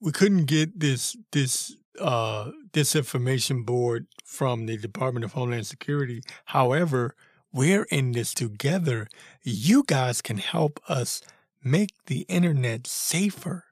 we 0.00 0.12
couldn't 0.12 0.44
get 0.44 0.78
this 0.78 1.16
this 1.32 1.74
uh, 2.00 2.50
disinformation 2.72 3.64
board 3.64 4.06
from 4.24 4.66
the 4.66 4.76
Department 4.76 5.24
of 5.24 5.32
Homeland 5.32 5.66
Security. 5.66 6.22
However, 6.46 7.14
we're 7.52 7.84
in 7.84 8.12
this 8.12 8.34
together. 8.34 9.08
You 9.42 9.84
guys 9.86 10.20
can 10.20 10.38
help 10.38 10.80
us 10.88 11.22
make 11.62 11.90
the 12.06 12.20
internet 12.28 12.86
safer 12.86 13.64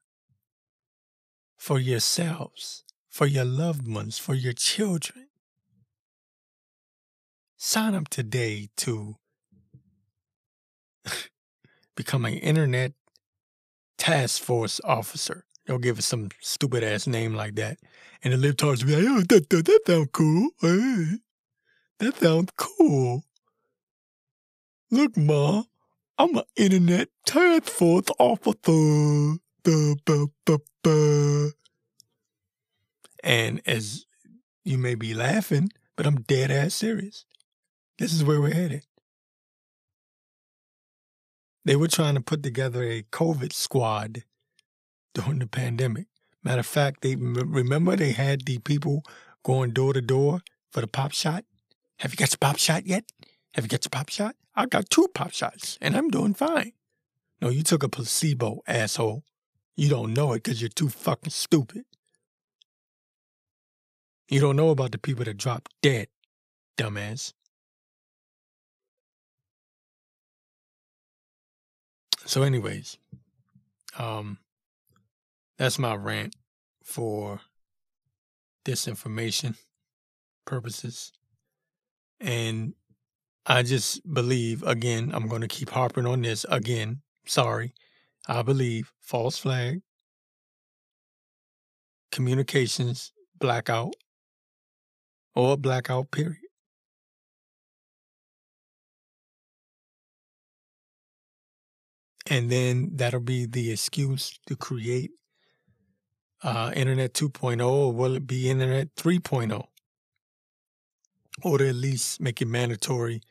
for 1.57 1.79
yourselves, 1.79 2.85
for 3.09 3.27
your 3.27 3.45
loved 3.45 3.87
ones, 3.87 4.19
for 4.19 4.35
your 4.35 4.53
children. 4.53 5.29
Sign 7.57 7.95
up 7.95 8.09
today 8.09 8.69
to 8.79 9.17
become 11.97 12.25
an 12.25 12.35
internet 12.35 12.93
task 13.97 14.43
force 14.43 14.81
officer. 14.85 15.45
They'll 15.67 15.79
give 15.79 15.99
us 15.99 16.07
some 16.07 16.29
stupid 16.41 16.85
ass 16.85 17.07
name 17.07 17.35
like 17.35 17.55
that. 17.55 17.79
And 18.23 18.33
the 18.33 18.37
libtards 18.37 18.85
will 18.85 18.89
be 18.89 18.97
like, 18.97 19.07
oh, 19.09 19.21
that, 19.29 19.51
that, 19.51 19.65
that 19.65 19.81
sounds 19.87 20.09
cool. 20.13 20.51
Hey, 20.61 21.07
that 21.99 22.17
sounds 22.17 22.53
cool. 22.57 23.25
Look, 24.91 25.17
Ma, 25.17 25.63
I'm 26.19 26.37
an 26.37 26.45
internet 26.57 27.09
task 27.27 27.65
force 27.65 28.07
officer. 28.19 29.39
Da, 29.65 29.95
ba, 30.05 30.27
ba, 30.45 30.59
ba. 30.83 31.51
And 33.23 33.63
as 33.67 34.05
you 34.65 34.77
may 34.77 34.95
be 34.95 35.15
laughing, 35.15 35.71
but 35.97 36.07
I'm 36.07 36.21
dead 36.23 36.51
ass 36.51 36.75
serious. 36.75 37.25
This 37.99 38.13
is 38.13 38.23
where 38.23 38.41
we're 38.41 38.55
headed. 38.55 38.83
They 41.65 41.77
were 41.77 41.89
trying 41.89 42.15
to 42.15 42.21
put 42.21 42.43
together 42.43 42.83
a 42.83 43.03
COVID 43.05 43.53
squad 43.53 44.25
during 45.15 45.39
the 45.39 45.47
pandemic. 45.47 46.07
Matter 46.43 46.61
of 46.61 46.67
fact, 46.67 47.01
they 47.01 47.17
remember 47.17 47.97
they 47.97 48.13
had 48.13 48.45
the 48.45 48.59
people 48.59 49.03
going 49.43 49.71
door 49.71 49.93
to 49.95 50.03
door 50.03 50.41
for 50.71 50.81
the 50.81 50.87
pop 50.87 51.13
shot. 51.13 51.45
Have 52.01 52.13
you 52.13 52.17
got 52.17 52.33
your 52.33 52.39
pop 52.39 52.59
shot 52.59 52.87
yet? 52.87 53.05
Have 53.55 53.65
you 53.65 53.69
got 53.69 53.85
your 53.85 53.91
pop 53.91 54.11
shot? 54.11 54.37
I 54.55 54.67
got 54.67 54.91
two 54.91 55.09
pop 55.15 55.33
shots 55.33 55.79
and 55.81 55.97
I'm 55.97 56.11
doing 56.11 56.35
fine. 56.35 56.73
No, 57.41 57.49
you 57.49 57.63
took 57.63 57.83
a 57.83 57.89
placebo, 57.89 58.63
asshole. 58.67 59.25
You 59.77 59.89
don't 59.89 60.13
know 60.15 60.33
it 60.33 60.43
because 60.43 60.61
you're 60.61 60.69
too 60.69 60.89
fucking 60.89 61.31
stupid. 61.31 61.85
You 64.29 64.41
don't 64.41 64.57
know 64.57 64.71
about 64.71 64.93
the 64.93 64.99
people 64.99 65.25
that 65.25 65.37
dropped 65.37 65.73
dead, 65.83 66.09
dumbass. 66.79 67.33
So, 72.25 72.43
anyways, 72.43 72.97
um, 73.99 74.39
that's 75.59 75.79
my 75.79 75.95
rant 75.95 76.35
for 76.83 77.41
disinformation 78.65 79.57
purposes. 80.45 81.13
And 82.21 82.75
I 83.47 83.63
just 83.63 84.01
believe, 84.13 84.63
again, 84.63 85.11
I'm 85.13 85.29
going 85.29 85.43
to 85.43 85.49
keep 85.49 85.71
harping 85.71 86.07
on 86.07 86.23
this 86.23 86.47
again. 86.49 87.03
Sorry. 87.27 87.75
I 88.27 88.43
believe 88.43 88.93
false 89.01 89.37
flag, 89.37 89.83
communications 92.11 93.13
blackout, 93.39 93.95
or 95.35 95.59
blackout 95.59 96.11
period. 96.11 96.39
And 102.27 102.49
then 102.49 102.93
that'll 102.95 103.21
be 103.21 103.45
the 103.45 103.71
excuse 103.71 104.39
to 104.47 104.57
create 104.57 105.11
uh, 106.45 106.71
Internet 106.77 107.15
2.0, 107.15 107.67
or 107.67 107.93
will 107.93 108.17
it 108.17 108.27
be 108.27 108.51
Internet 108.51 108.95
3.0? 108.95 109.67
Or 111.43 111.59
to 111.59 111.69
at 111.69 111.75
least 111.75 112.21
make 112.21 112.41
it 112.41 112.47
mandatory 112.47 113.23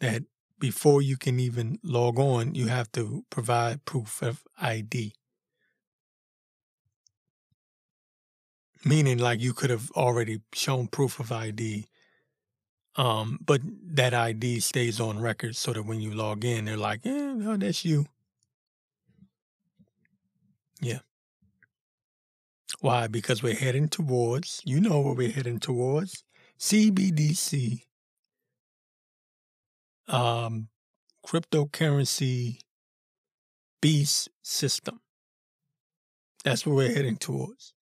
that 0.00 0.24
before 0.58 1.02
you 1.02 1.16
can 1.16 1.38
even 1.38 1.78
log 1.84 2.18
on, 2.18 2.54
you 2.54 2.66
have 2.68 2.90
to 2.92 3.24
provide 3.30 3.84
proof 3.84 4.22
of 4.22 4.42
ID. 4.60 5.12
Meaning, 8.84 9.18
like 9.18 9.40
you 9.40 9.52
could 9.52 9.70
have 9.70 9.90
already 9.92 10.40
shown 10.52 10.88
proof 10.88 11.20
of 11.20 11.30
ID, 11.30 11.86
um, 12.96 13.38
but 13.44 13.60
that 13.94 14.12
ID 14.12 14.58
stays 14.60 14.98
on 14.98 15.20
record 15.20 15.54
so 15.54 15.72
that 15.72 15.84
when 15.84 16.00
you 16.00 16.12
log 16.14 16.44
in, 16.44 16.64
they're 16.64 16.76
like, 16.76 17.04
"Yeah, 17.04 17.34
no, 17.34 17.56
that's 17.56 17.84
you." 17.84 18.06
Yeah. 20.80 21.00
Why? 22.80 23.06
Because 23.06 23.42
we're 23.42 23.54
heading 23.54 23.88
towards, 23.88 24.60
you 24.64 24.80
know 24.80 25.00
what 25.00 25.16
we're 25.16 25.30
heading 25.30 25.58
towards 25.58 26.24
CBDC 26.58 27.82
um, 30.08 30.68
cryptocurrency 31.26 32.58
beast 33.80 34.28
system. 34.42 35.00
That's 36.44 36.66
what 36.66 36.76
we're 36.76 36.94
heading 36.94 37.16
towards. 37.16 37.74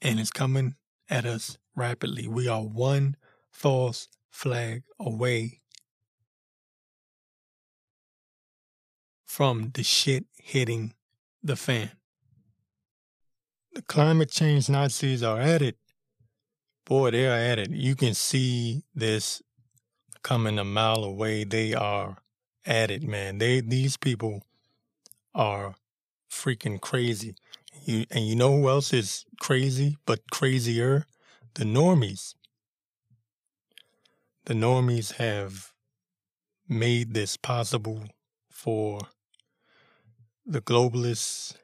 And 0.00 0.18
it's 0.18 0.30
coming 0.30 0.74
at 1.08 1.24
us 1.24 1.58
rapidly. 1.76 2.26
We 2.26 2.48
are 2.48 2.62
one 2.62 3.16
false 3.50 4.08
flag 4.30 4.82
away 4.98 5.60
from 9.24 9.70
the 9.74 9.82
shit 9.82 10.26
hitting 10.36 10.94
the 11.42 11.56
fan. 11.56 11.90
The 13.74 13.82
climate 13.82 14.30
change 14.30 14.68
Nazis 14.68 15.22
are 15.22 15.40
at 15.40 15.62
it 15.62 15.76
boy, 16.84 17.10
they 17.10 17.26
are 17.26 17.38
at 17.38 17.58
it. 17.58 17.70
You 17.70 17.94
can 17.94 18.14
see 18.14 18.82
this 18.94 19.42
coming 20.22 20.58
a 20.58 20.64
mile 20.64 21.04
away. 21.04 21.44
They 21.44 21.74
are 21.74 22.18
at 22.66 22.90
it, 22.90 23.02
man. 23.02 23.38
They 23.38 23.60
these 23.60 23.96
people 23.96 24.42
are 25.34 25.74
freaking 26.30 26.80
crazy. 26.80 27.34
You 27.84 28.04
and 28.10 28.26
you 28.26 28.36
know 28.36 28.56
who 28.56 28.68
else 28.68 28.92
is 28.92 29.24
crazy 29.40 29.96
but 30.06 30.30
crazier? 30.30 31.06
The 31.54 31.64
normies. 31.64 32.34
The 34.46 34.54
normies 34.54 35.14
have 35.14 35.72
made 36.68 37.14
this 37.14 37.36
possible 37.36 38.04
for 38.50 39.00
the 40.46 40.60
globalists, 40.60 41.54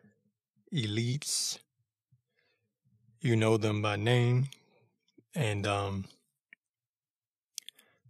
elites. 0.73 1.59
You 3.21 3.35
know 3.35 3.57
them 3.57 3.83
by 3.83 3.97
name 3.97 4.49
and 5.35 5.67
um, 5.67 6.05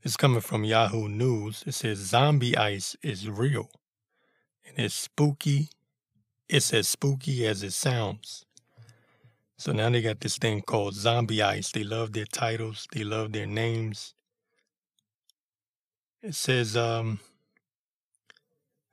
it's 0.03 0.17
coming 0.17 0.41
from 0.41 0.65
Yahoo 0.65 1.09
News. 1.09 1.63
It 1.67 1.73
says 1.73 1.99
zombie 1.99 2.57
ice 2.57 2.97
is 3.03 3.29
real, 3.29 3.71
and 4.67 4.79
it's 4.79 4.95
spooky. 4.95 5.69
It's 6.49 6.73
as 6.73 6.89
spooky 6.89 7.47
as 7.47 7.63
it 7.63 7.73
sounds. 7.73 8.47
So 9.59 9.73
now 9.73 9.91
they 9.91 10.01
got 10.01 10.21
this 10.21 10.39
thing 10.39 10.63
called 10.63 10.95
zombie 10.95 11.43
ice. 11.43 11.71
They 11.73 11.85
love 11.85 12.13
their 12.13 12.25
titles. 12.25 12.87
They 12.93 13.05
love 13.05 13.33
their 13.33 13.47
names. 13.47 14.15
It 16.23 16.35
says 16.35 16.77
um, 16.77 17.21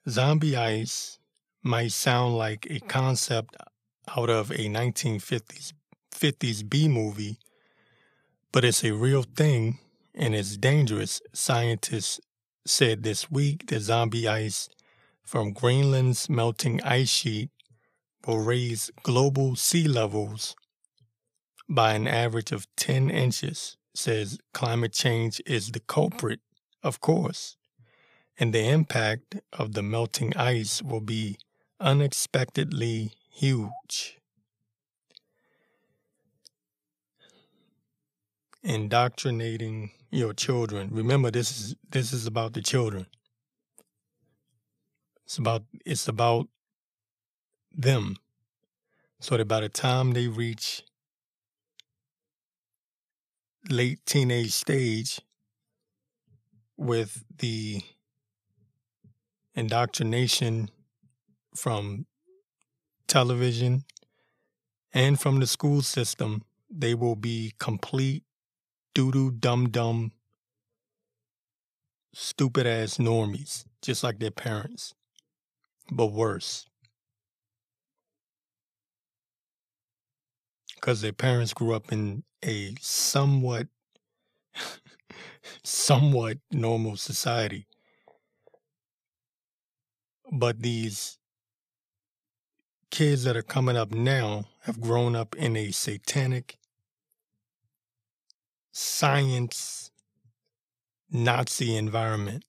zombie 0.09 0.57
ice 0.57 1.19
might 1.65 1.91
sound 1.91 2.38
like 2.38 2.67
a 2.69 2.80
concept 2.80 3.58
out 4.15 4.30
of 4.30 4.51
a 4.51 4.69
1950s 4.69 5.73
50s 6.13 6.69
B 6.69 6.88
movie 6.88 7.39
but 8.56 8.63
it's 8.63 8.86
a 8.86 8.93
real 8.93 9.23
thing 9.23 9.80
and 10.13 10.34
it's 10.34 10.56
dangerous. 10.56 11.21
Scientists 11.34 12.21
said 12.65 13.04
this 13.04 13.30
week 13.30 13.67
that 13.67 13.82
zombie 13.82 14.30
ice 14.30 14.69
from 15.25 15.51
Greenland's 15.51 16.30
melting 16.30 16.82
ice 16.82 17.10
sheet 17.10 17.49
will 18.25 18.39
raise 18.39 18.91
global 19.04 19.58
sea 19.58 19.89
levels 19.89 20.56
by 21.67 21.95
an 21.95 22.08
average 22.08 22.54
of 22.54 22.65
10 22.78 23.10
inches. 23.10 23.75
Says 23.93 24.39
climate 24.54 24.93
change 24.93 25.41
is 25.45 25.71
the 25.71 25.82
culprit, 25.82 26.39
of 26.82 27.01
course, 27.01 27.58
and 28.38 28.54
the 28.54 28.69
impact 28.69 29.36
of 29.51 29.73
the 29.73 29.84
melting 29.84 30.32
ice 30.38 30.82
will 30.82 31.01
be 31.01 31.38
unexpectedly 31.79 33.11
huge. 33.29 34.19
indoctrinating 38.65 39.91
your 40.09 40.33
children. 40.33 40.89
Remember, 40.91 41.31
this 41.31 41.51
is 41.51 41.75
this 41.89 42.11
is 42.11 42.25
about 42.25 42.53
the 42.53 42.61
children. 42.61 43.05
It's 45.23 45.38
about 45.38 45.63
it's 45.85 46.07
about 46.07 46.47
them. 47.71 48.17
So 49.19 49.38
that 49.38 49.47
by 49.47 49.61
the 49.61 49.69
time 49.69 50.11
they 50.11 50.27
reach 50.27 50.83
late 53.69 54.05
teenage 54.05 54.51
stage 54.51 55.21
with 56.77 57.23
the 57.38 57.81
indoctrination 59.55 60.69
from 61.55 62.05
television 63.07 63.83
and 64.93 65.19
from 65.19 65.39
the 65.39 65.47
school 65.47 65.81
system, 65.81 66.43
they 66.69 66.93
will 66.95 67.15
be 67.15 67.53
complete 67.59 68.23
doo 68.95 69.11
doo 69.11 69.31
dum 69.31 69.69
dum, 69.69 70.11
stupid 72.13 72.65
ass 72.65 72.97
normies, 72.97 73.65
just 73.81 74.03
like 74.03 74.17
their 74.19 74.31
parents, 74.31 74.95
but 75.91 76.07
worse. 76.07 76.67
Because 80.75 81.01
their 81.01 81.11
parents 81.13 81.53
grew 81.53 81.73
up 81.73 81.91
in 81.91 82.23
a 82.43 82.75
somewhat, 82.79 83.67
somewhat 85.63 86.39
normal 86.51 86.97
society. 86.97 87.67
But 90.31 90.61
these 90.61 91.17
kids 92.95 93.25
that 93.25 93.36
are 93.36 93.41
coming 93.41 93.75
up 93.75 93.91
now 93.91 94.45
have 94.62 94.79
grown 94.79 95.17
up 95.17 95.36
in 95.36 95.58
a 95.58 95.69
satanic 95.69 96.55
science 98.71 99.91
Nazi 101.12 101.75
environment. 101.75 102.45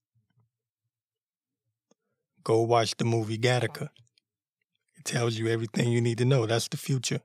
Go 2.44 2.60
watch 2.60 2.96
the 2.96 3.04
movie 3.04 3.38
Gattaca. 3.38 3.88
It 4.96 5.04
tells 5.04 5.36
you 5.36 5.48
everything 5.48 5.90
you 5.90 6.00
need 6.00 6.18
to 6.18 6.24
know. 6.24 6.46
That's 6.46 6.68
the 6.68 6.76
future. 6.76 7.22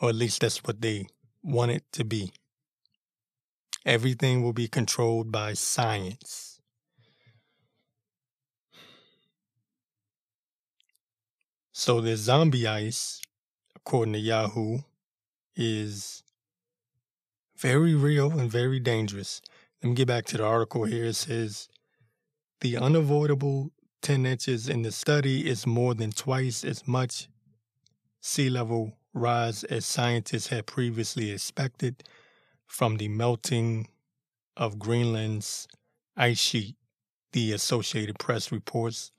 Or 0.00 0.08
at 0.08 0.14
least 0.14 0.40
that's 0.40 0.64
what 0.64 0.80
they 0.80 1.08
want 1.42 1.72
it 1.72 1.84
to 1.92 2.04
be. 2.04 2.32
Everything 3.84 4.42
will 4.42 4.54
be 4.54 4.66
controlled 4.66 5.30
by 5.30 5.52
science. 5.52 6.55
So 11.78 12.00
the 12.00 12.16
zombie 12.16 12.66
ice, 12.66 13.20
according 13.74 14.14
to 14.14 14.18
Yahoo, 14.18 14.78
is 15.54 16.22
very 17.54 17.94
real 17.94 18.30
and 18.30 18.50
very 18.50 18.80
dangerous. 18.80 19.42
Let 19.82 19.90
me 19.90 19.94
get 19.94 20.08
back 20.08 20.24
to 20.28 20.38
the 20.38 20.42
article 20.42 20.84
here. 20.84 21.04
It 21.04 21.16
says 21.16 21.68
the 22.62 22.78
unavoidable 22.78 23.72
10 24.00 24.24
inches 24.24 24.70
in 24.70 24.80
the 24.80 24.90
study 24.90 25.46
is 25.46 25.66
more 25.66 25.92
than 25.92 26.12
twice 26.12 26.64
as 26.64 26.88
much 26.88 27.28
sea 28.22 28.48
level 28.48 28.96
rise 29.12 29.62
as 29.64 29.84
scientists 29.84 30.46
had 30.46 30.64
previously 30.64 31.30
expected 31.30 32.04
from 32.64 32.96
the 32.96 33.08
melting 33.08 33.88
of 34.56 34.78
Greenland's 34.78 35.68
ice 36.16 36.38
sheet, 36.38 36.76
the 37.32 37.52
Associated 37.52 38.18
Press 38.18 38.50
reports. 38.50 39.12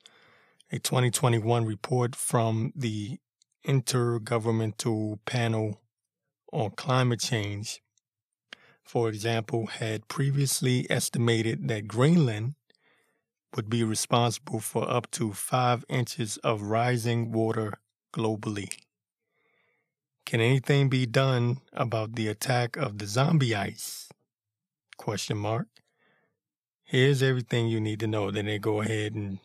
A 0.72 0.80
2021 0.80 1.66
report 1.66 2.16
from 2.16 2.74
the 2.76 3.20
Intergovernmental 3.66 5.20
Panel 5.26 5.82
on 6.52 6.72
Climate 6.72 7.20
Change 7.20 7.82
for 8.88 9.10
example, 9.10 9.68
had 9.68 10.08
previously 10.08 10.88
estimated 10.90 11.68
that 11.68 11.88
Greenland 11.88 12.56
would 13.56 13.70
be 13.70 13.84
responsible 13.84 14.60
for 14.60 14.90
up 14.90 15.12
to 15.12 15.34
five 15.34 15.84
inches 15.90 16.38
of 16.38 16.62
rising 16.62 17.32
water 17.32 17.74
globally. 18.14 18.70
Can 20.26 20.40
anything 20.40 20.90
be 20.90 21.06
done 21.06 21.58
about 21.74 22.16
the 22.16 22.28
attack 22.28 22.78
of 22.78 22.98
the 22.98 23.08
zombie 23.08 23.56
ice? 23.56 24.10
Question 24.98 25.38
mark. 25.38 25.68
Here's 26.84 27.22
everything 27.22 27.68
you 27.68 27.82
need 27.82 28.00
to 28.00 28.08
know. 28.08 28.32
Then 28.32 28.46
they 28.46 28.60
go 28.60 28.82
ahead 28.82 29.16
and 29.16 29.40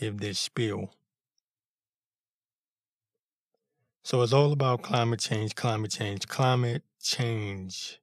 give 0.00 0.18
this 0.18 0.38
spiel. 0.38 0.90
So 4.02 4.22
it's 4.22 4.32
all 4.32 4.52
about 4.52 4.82
climate 4.82 5.20
change, 5.20 5.54
climate 5.54 5.90
change, 5.90 6.26
climate 6.26 6.82
change. 7.02 8.00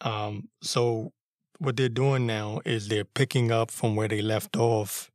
Um, 0.00 0.48
so 0.60 1.12
what 1.58 1.76
they're 1.76 1.88
doing 1.88 2.26
now 2.26 2.60
is 2.64 2.88
they're 2.88 3.04
picking 3.04 3.52
up 3.52 3.70
from 3.70 3.94
where 3.94 4.08
they 4.08 4.20
left 4.20 4.56
off 4.56 5.10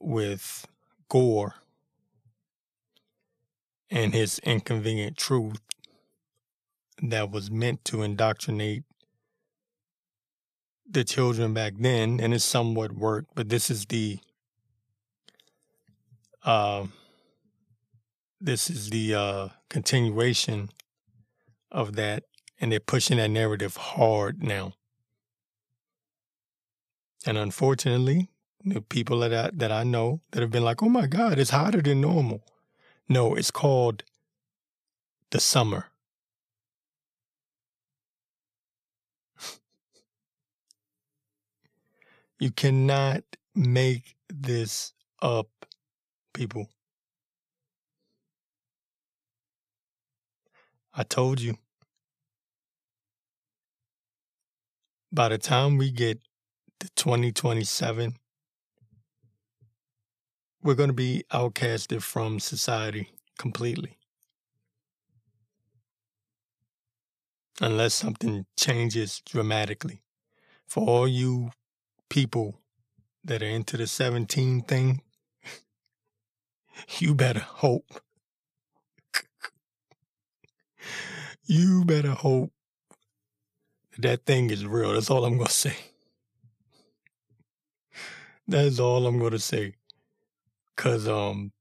with 0.00 0.66
Gore 1.08 1.54
and 3.90 4.12
his 4.12 4.40
inconvenient 4.40 5.16
truth 5.16 5.60
that 7.00 7.30
was 7.30 7.50
meant 7.50 7.84
to 7.84 8.02
indoctrinate 8.02 8.82
the 10.88 11.04
children 11.04 11.54
back 11.54 11.74
then, 11.78 12.20
and 12.20 12.34
it 12.34 12.40
somewhat 12.40 12.92
worked, 12.92 13.34
but 13.34 13.48
this 13.48 13.70
is 13.70 13.86
the 13.86 14.18
uh, 16.44 16.86
this 18.40 18.68
is 18.68 18.90
the 18.90 19.14
uh, 19.14 19.48
continuation 19.68 20.70
of 21.70 21.94
that, 21.94 22.24
and 22.60 22.72
they're 22.72 22.80
pushing 22.80 23.18
that 23.18 23.30
narrative 23.30 23.76
hard 23.76 24.42
now. 24.42 24.72
And 27.24 27.38
unfortunately, 27.38 28.28
the 28.64 28.80
people 28.80 29.20
that 29.20 29.32
I, 29.32 29.50
that 29.54 29.70
I 29.70 29.84
know 29.84 30.20
that 30.32 30.40
have 30.40 30.50
been 30.50 30.64
like, 30.64 30.82
"Oh 30.82 30.88
my 30.88 31.06
God, 31.06 31.38
it's 31.38 31.50
hotter 31.50 31.80
than 31.80 32.00
normal." 32.00 32.42
No, 33.08 33.34
it's 33.34 33.50
called 33.50 34.02
the 35.30 35.40
summer. 35.40 35.91
You 42.42 42.50
cannot 42.50 43.22
make 43.54 44.16
this 44.28 44.92
up, 45.22 45.46
people. 46.34 46.68
I 50.92 51.04
told 51.04 51.40
you. 51.40 51.56
By 55.12 55.28
the 55.28 55.38
time 55.38 55.78
we 55.78 55.92
get 55.92 56.18
to 56.80 56.90
2027, 56.96 58.16
we're 60.64 60.74
going 60.74 60.88
to 60.88 60.92
be 60.92 61.22
outcasted 61.32 62.02
from 62.02 62.40
society 62.40 63.08
completely. 63.38 63.98
Unless 67.60 67.94
something 67.94 68.46
changes 68.58 69.22
dramatically. 69.24 70.02
For 70.66 70.84
all 70.84 71.06
you 71.06 71.52
people 72.12 72.60
that 73.24 73.42
are 73.42 73.46
into 73.46 73.78
the 73.78 73.86
17 73.86 74.60
thing, 74.64 75.00
you 76.98 77.14
better 77.14 77.40
hope. 77.40 77.88
you 81.46 81.86
better 81.86 82.10
hope 82.10 82.52
that, 83.92 84.02
that 84.02 84.26
thing 84.26 84.50
is 84.50 84.66
real. 84.66 84.92
That's 84.92 85.08
all 85.08 85.24
I'm 85.24 85.38
going 85.38 85.46
to 85.46 85.52
say. 85.52 85.76
That's 88.46 88.78
all 88.78 89.06
I'm 89.06 89.18
going 89.18 89.32
to 89.32 89.38
say. 89.38 89.72
Cause 90.76 91.08
um 91.08 91.52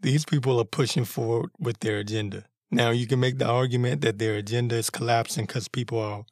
these 0.00 0.24
people 0.24 0.60
are 0.60 0.64
pushing 0.64 1.04
forward 1.04 1.50
with 1.58 1.80
their 1.80 1.98
agenda. 1.98 2.44
Now 2.70 2.90
you 2.90 3.06
can 3.06 3.20
make 3.20 3.38
the 3.38 3.46
argument 3.46 4.02
that 4.02 4.18
their 4.18 4.34
agenda 4.34 4.76
is 4.76 4.90
collapsing 4.90 5.46
because 5.46 5.68
people 5.68 5.98
are 5.98 6.24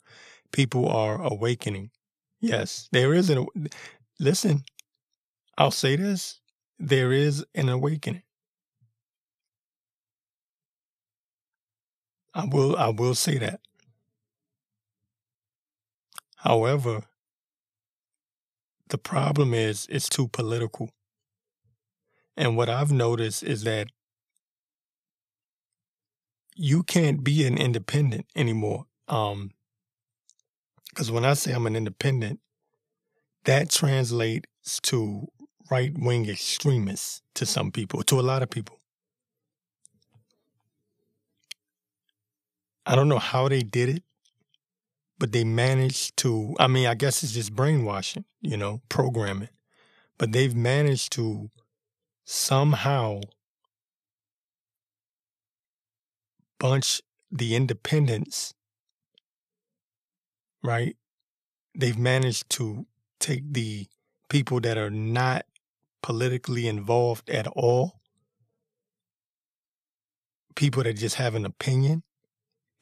people 0.52 0.88
are 0.88 1.22
awakening. 1.22 1.90
Yes, 2.46 2.88
there 2.92 3.12
is 3.12 3.28
an 3.30 3.46
listen. 4.20 4.64
I'll 5.58 5.70
say 5.72 5.96
this: 5.96 6.40
there 6.78 7.12
is 7.12 7.44
an 7.54 7.68
awakening. 7.68 8.22
I 12.34 12.44
will. 12.44 12.76
I 12.76 12.88
will 12.90 13.16
say 13.16 13.36
that. 13.38 13.60
However, 16.36 17.02
the 18.88 18.98
problem 18.98 19.54
is 19.54 19.86
it's 19.90 20.08
too 20.08 20.26
political. 20.26 20.90
And 22.36 22.56
what 22.56 22.68
I've 22.70 22.92
noticed 22.92 23.42
is 23.42 23.64
that 23.64 23.88
you 26.56 26.82
can't 26.82 27.22
be 27.22 27.46
an 27.46 27.58
independent 27.58 28.26
anymore. 28.34 28.86
Um, 29.08 29.52
because 30.96 31.10
when 31.10 31.26
I 31.26 31.34
say 31.34 31.52
I'm 31.52 31.66
an 31.66 31.76
independent, 31.76 32.40
that 33.44 33.68
translates 33.68 34.80
to 34.84 35.28
right 35.70 35.92
wing 35.94 36.26
extremists 36.26 37.20
to 37.34 37.44
some 37.44 37.70
people, 37.70 38.02
to 38.04 38.18
a 38.18 38.22
lot 38.22 38.42
of 38.42 38.48
people. 38.48 38.80
I 42.86 42.94
don't 42.94 43.10
know 43.10 43.18
how 43.18 43.46
they 43.46 43.60
did 43.60 43.90
it, 43.90 44.04
but 45.18 45.32
they 45.32 45.44
managed 45.44 46.16
to. 46.18 46.54
I 46.58 46.66
mean, 46.66 46.86
I 46.86 46.94
guess 46.94 47.22
it's 47.22 47.32
just 47.32 47.54
brainwashing, 47.54 48.24
you 48.40 48.56
know, 48.56 48.80
programming. 48.88 49.50
But 50.16 50.32
they've 50.32 50.54
managed 50.56 51.12
to 51.12 51.50
somehow 52.24 53.20
bunch 56.58 57.02
the 57.30 57.54
independents, 57.54 58.54
right? 60.66 60.96
They've 61.74 61.98
managed 61.98 62.50
to 62.50 62.86
take 63.20 63.52
the 63.52 63.86
people 64.28 64.60
that 64.60 64.76
are 64.76 64.90
not 64.90 65.46
politically 66.02 66.66
involved 66.66 67.30
at 67.30 67.46
all, 67.46 68.00
people 70.54 70.82
that 70.82 70.94
just 70.94 71.16
have 71.16 71.34
an 71.34 71.44
opinion, 71.44 72.02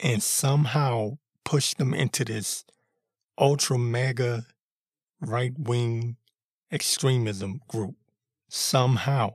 and 0.01 0.22
somehow 0.22 1.18
push 1.45 1.74
them 1.74 1.93
into 1.93 2.24
this 2.24 2.64
ultra 3.39 3.78
mega 3.78 4.47
right 5.20 5.53
wing 5.59 6.16
extremism 6.72 7.61
group 7.68 7.95
somehow. 8.49 9.35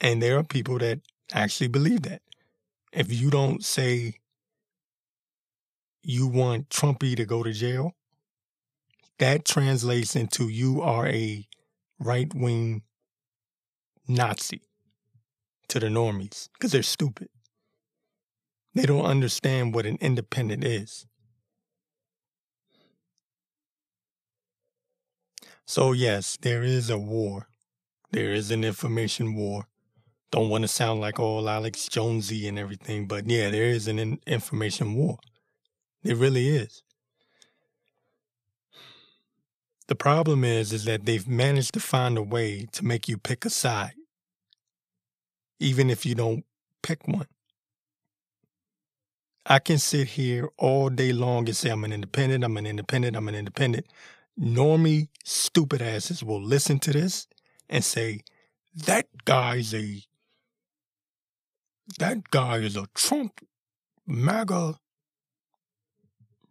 And 0.00 0.22
there 0.22 0.38
are 0.38 0.44
people 0.44 0.78
that 0.78 1.00
actually 1.32 1.68
believe 1.68 2.02
that. 2.02 2.22
If 2.92 3.12
you 3.12 3.30
don't 3.30 3.64
say 3.64 4.14
you 6.02 6.26
want 6.26 6.70
Trumpy 6.70 7.16
to 7.16 7.24
go 7.24 7.42
to 7.42 7.52
jail, 7.52 7.92
that 9.18 9.44
translates 9.44 10.16
into 10.16 10.48
you 10.48 10.80
are 10.80 11.06
a 11.06 11.46
right 11.98 12.32
wing 12.34 12.82
Nazi 14.06 14.62
to 15.68 15.78
the 15.78 15.88
normies 15.88 16.48
because 16.54 16.72
they're 16.72 16.82
stupid. 16.82 17.28
They 18.74 18.86
don't 18.86 19.04
understand 19.04 19.74
what 19.74 19.86
an 19.86 19.98
independent 20.00 20.64
is. 20.64 21.06
So, 25.66 25.92
yes, 25.92 26.38
there 26.40 26.62
is 26.62 26.88
a 26.88 26.98
war. 26.98 27.48
There 28.12 28.32
is 28.32 28.50
an 28.50 28.64
information 28.64 29.34
war. 29.34 29.68
Don't 30.30 30.50
want 30.50 30.62
to 30.62 30.68
sound 30.68 31.00
like 31.00 31.18
all 31.18 31.48
Alex 31.48 31.88
Jonesy 31.88 32.46
and 32.48 32.58
everything, 32.58 33.06
but 33.06 33.28
yeah, 33.28 33.50
there 33.50 33.64
is 33.64 33.88
an 33.88 33.98
in- 33.98 34.20
information 34.26 34.94
war. 34.94 35.18
It 36.04 36.16
really 36.16 36.48
is. 36.48 36.82
The 39.86 39.94
problem 39.94 40.44
is, 40.44 40.72
is 40.72 40.84
that 40.84 41.06
they've 41.06 41.26
managed 41.26 41.72
to 41.74 41.80
find 41.80 42.18
a 42.18 42.22
way 42.22 42.66
to 42.72 42.84
make 42.84 43.08
you 43.08 43.16
pick 43.16 43.46
a 43.46 43.50
side, 43.50 43.94
even 45.58 45.88
if 45.88 46.04
you 46.04 46.14
don't 46.14 46.44
pick 46.82 47.08
one. 47.08 47.26
I 49.46 49.60
can 49.60 49.78
sit 49.78 50.08
here 50.08 50.50
all 50.58 50.90
day 50.90 51.10
long 51.10 51.48
and 51.48 51.56
say 51.56 51.70
I'm 51.70 51.84
an 51.84 51.92
independent, 51.92 52.44
I'm 52.44 52.58
an 52.58 52.66
independent, 52.66 53.16
I'm 53.16 53.28
an 53.28 53.34
independent, 53.34 53.86
normie 54.38 55.08
stupid 55.24 55.80
asses 55.80 56.22
will 56.22 56.42
listen 56.42 56.78
to 56.80 56.92
this 56.92 57.26
and 57.70 57.82
say, 57.82 58.20
that 58.74 59.06
guy's 59.24 59.72
a 59.74 60.02
that 61.98 62.30
guy 62.30 62.56
is 62.58 62.76
a 62.76 62.86
Trump 62.94 63.40
MAGA 64.06 64.78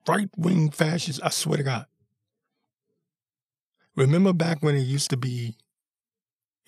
right 0.07 0.29
wing 0.37 0.71
fascist. 0.71 1.19
I 1.23 1.29
swear 1.29 1.57
to 1.57 1.63
God. 1.63 1.85
Remember 3.95 4.33
back 4.33 4.61
when 4.61 4.75
it 4.75 4.81
used 4.81 5.09
to 5.11 5.17
be 5.17 5.55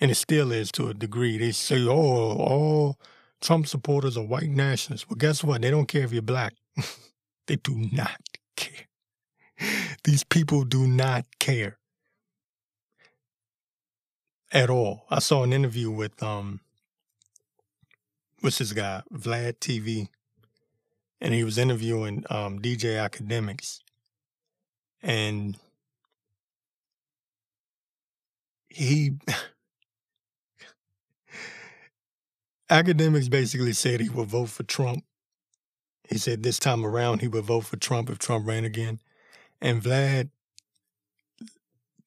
And 0.00 0.10
it 0.10 0.16
still 0.16 0.52
is 0.52 0.72
to 0.72 0.88
a 0.88 0.94
degree. 0.94 1.38
They 1.38 1.52
say, 1.52 1.86
oh, 1.86 1.92
all 1.92 2.98
Trump 3.40 3.66
supporters 3.66 4.16
are 4.16 4.24
white 4.24 4.48
nationalists. 4.50 5.08
Well, 5.08 5.16
guess 5.16 5.44
what? 5.44 5.62
They 5.62 5.70
don't 5.70 5.86
care 5.86 6.04
if 6.04 6.12
you're 6.12 6.22
black. 6.22 6.54
they 7.46 7.56
do 7.56 7.76
not 7.92 8.20
care. 8.56 8.88
These 10.04 10.24
people 10.24 10.64
do 10.64 10.86
not 10.86 11.26
care 11.38 11.78
at 14.52 14.70
all. 14.70 15.06
I 15.10 15.20
saw 15.20 15.42
an 15.42 15.52
interview 15.52 15.90
with 15.90 16.22
um 16.22 16.60
what's 18.40 18.58
this 18.58 18.72
guy? 18.72 19.02
Vlad 19.12 19.58
TV. 19.58 20.08
And 21.20 21.34
he 21.34 21.44
was 21.44 21.58
interviewing 21.58 22.24
um 22.30 22.58
DJ 22.60 22.96
Akademiks. 22.96 23.80
And 25.02 25.56
he 28.68 29.12
Akademiks 32.70 33.28
basically 33.28 33.72
said 33.72 34.00
he 34.00 34.08
would 34.08 34.28
vote 34.28 34.48
for 34.48 34.62
Trump. 34.62 35.04
He 36.08 36.18
said 36.18 36.42
this 36.42 36.58
time 36.58 36.84
around 36.84 37.20
he 37.20 37.28
would 37.28 37.44
vote 37.44 37.66
for 37.66 37.76
Trump 37.76 38.10
if 38.10 38.18
Trump 38.18 38.46
ran 38.46 38.64
again. 38.64 39.00
And 39.60 39.82
Vlad 39.82 40.30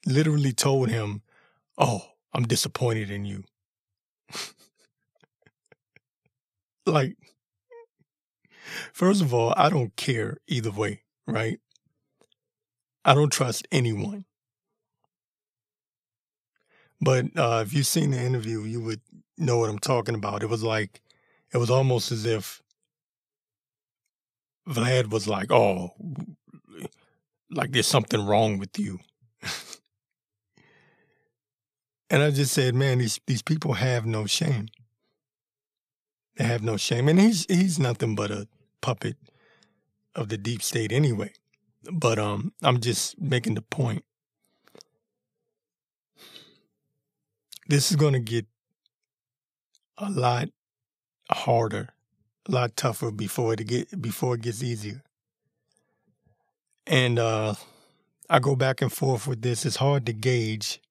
literally 0.05 0.53
told 0.53 0.89
him, 0.89 1.21
Oh, 1.77 2.01
I'm 2.33 2.43
disappointed 2.43 3.09
in 3.11 3.25
you. 3.25 3.43
like, 6.85 7.15
first 8.93 9.21
of 9.21 9.33
all, 9.33 9.53
I 9.57 9.69
don't 9.69 9.95
care 9.95 10.37
either 10.47 10.71
way, 10.71 11.03
right? 11.27 11.59
I 13.05 13.13
don't 13.13 13.31
trust 13.31 13.67
anyone. 13.71 14.25
But 17.01 17.25
uh, 17.37 17.63
if 17.65 17.73
you've 17.73 17.87
seen 17.87 18.11
the 18.11 18.21
interview, 18.21 18.61
you 18.61 18.79
would 18.81 19.01
know 19.37 19.57
what 19.57 19.69
I'm 19.69 19.79
talking 19.79 20.15
about. 20.15 20.41
It 20.41 20.49
was 20.49 20.63
like, 20.63 21.01
it 21.53 21.57
was 21.57 21.69
almost 21.69 22.11
as 22.11 22.25
if 22.25 22.61
Vlad 24.67 25.09
was 25.09 25.27
like, 25.27 25.51
oh, 25.51 25.91
like 27.51 27.71
there's 27.71 27.87
something 27.87 28.25
wrong 28.25 28.57
with 28.57 28.79
you. 28.79 28.99
and 32.09 32.23
I 32.23 32.31
just 32.31 32.53
said, 32.53 32.75
man, 32.75 32.99
these 32.99 33.19
these 33.27 33.41
people 33.41 33.73
have 33.73 34.05
no 34.05 34.25
shame. 34.25 34.67
They 36.35 36.45
have 36.45 36.63
no 36.63 36.77
shame. 36.77 37.07
And 37.09 37.19
he's 37.19 37.45
he's 37.45 37.79
nothing 37.79 38.15
but 38.15 38.31
a 38.31 38.47
puppet 38.81 39.17
of 40.15 40.29
the 40.29 40.37
deep 40.37 40.61
state 40.61 40.91
anyway. 40.91 41.33
But 41.91 42.19
um 42.19 42.53
I'm 42.61 42.79
just 42.79 43.19
making 43.19 43.55
the 43.55 43.61
point. 43.61 44.03
This 47.67 47.91
is 47.91 47.97
gonna 47.97 48.19
get 48.19 48.45
a 49.97 50.09
lot 50.09 50.49
harder, 51.31 51.89
a 52.47 52.51
lot 52.51 52.75
tougher 52.75 53.11
before 53.11 53.53
it 53.53 53.65
get 53.67 54.01
before 54.01 54.35
it 54.35 54.41
gets 54.41 54.63
easier. 54.63 55.03
And 56.85 57.17
uh, 57.19 57.55
I 58.29 58.39
go 58.39 58.55
back 58.55 58.81
and 58.81 58.91
forth 58.91 59.27
with 59.27 59.41
this. 59.41 59.65
It's 59.65 59.77
hard 59.77 60.05
to 60.07 60.13
gauge 60.13 60.81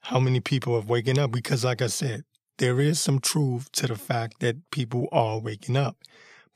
how 0.00 0.18
many 0.20 0.40
people 0.40 0.74
have 0.74 0.88
waking 0.88 1.18
up 1.18 1.30
because, 1.30 1.64
like 1.64 1.82
I 1.82 1.86
said, 1.88 2.24
there 2.60 2.78
is 2.78 3.00
some 3.00 3.20
truth 3.20 3.72
to 3.72 3.86
the 3.86 3.96
fact 3.96 4.40
that 4.40 4.70
people 4.70 5.08
are 5.10 5.40
waking 5.40 5.78
up, 5.78 5.96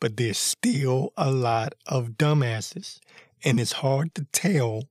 but 0.01 0.19
there's 0.19 0.37
still 0.37 1.15
a 1.17 1.31
lot 1.31 1.73
of 1.87 2.11
dumbasses, 2.19 3.01
and 3.43 3.59
it's 3.59 3.73
hard 3.73 4.15
to 4.15 4.27
tell 4.31 4.83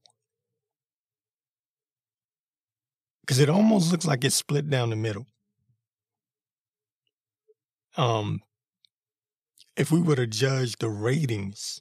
because 3.21 3.39
it 3.39 3.47
almost 3.47 3.91
looks 3.91 4.05
like 4.05 4.23
it's 4.23 4.35
split 4.35 4.67
down 4.69 4.89
the 4.89 4.95
middle. 4.95 5.27
Um, 7.95 8.41
if 9.77 9.91
we 9.91 10.01
were 10.01 10.15
to 10.15 10.25
judge 10.25 10.77
the 10.79 10.89
ratings 10.89 11.79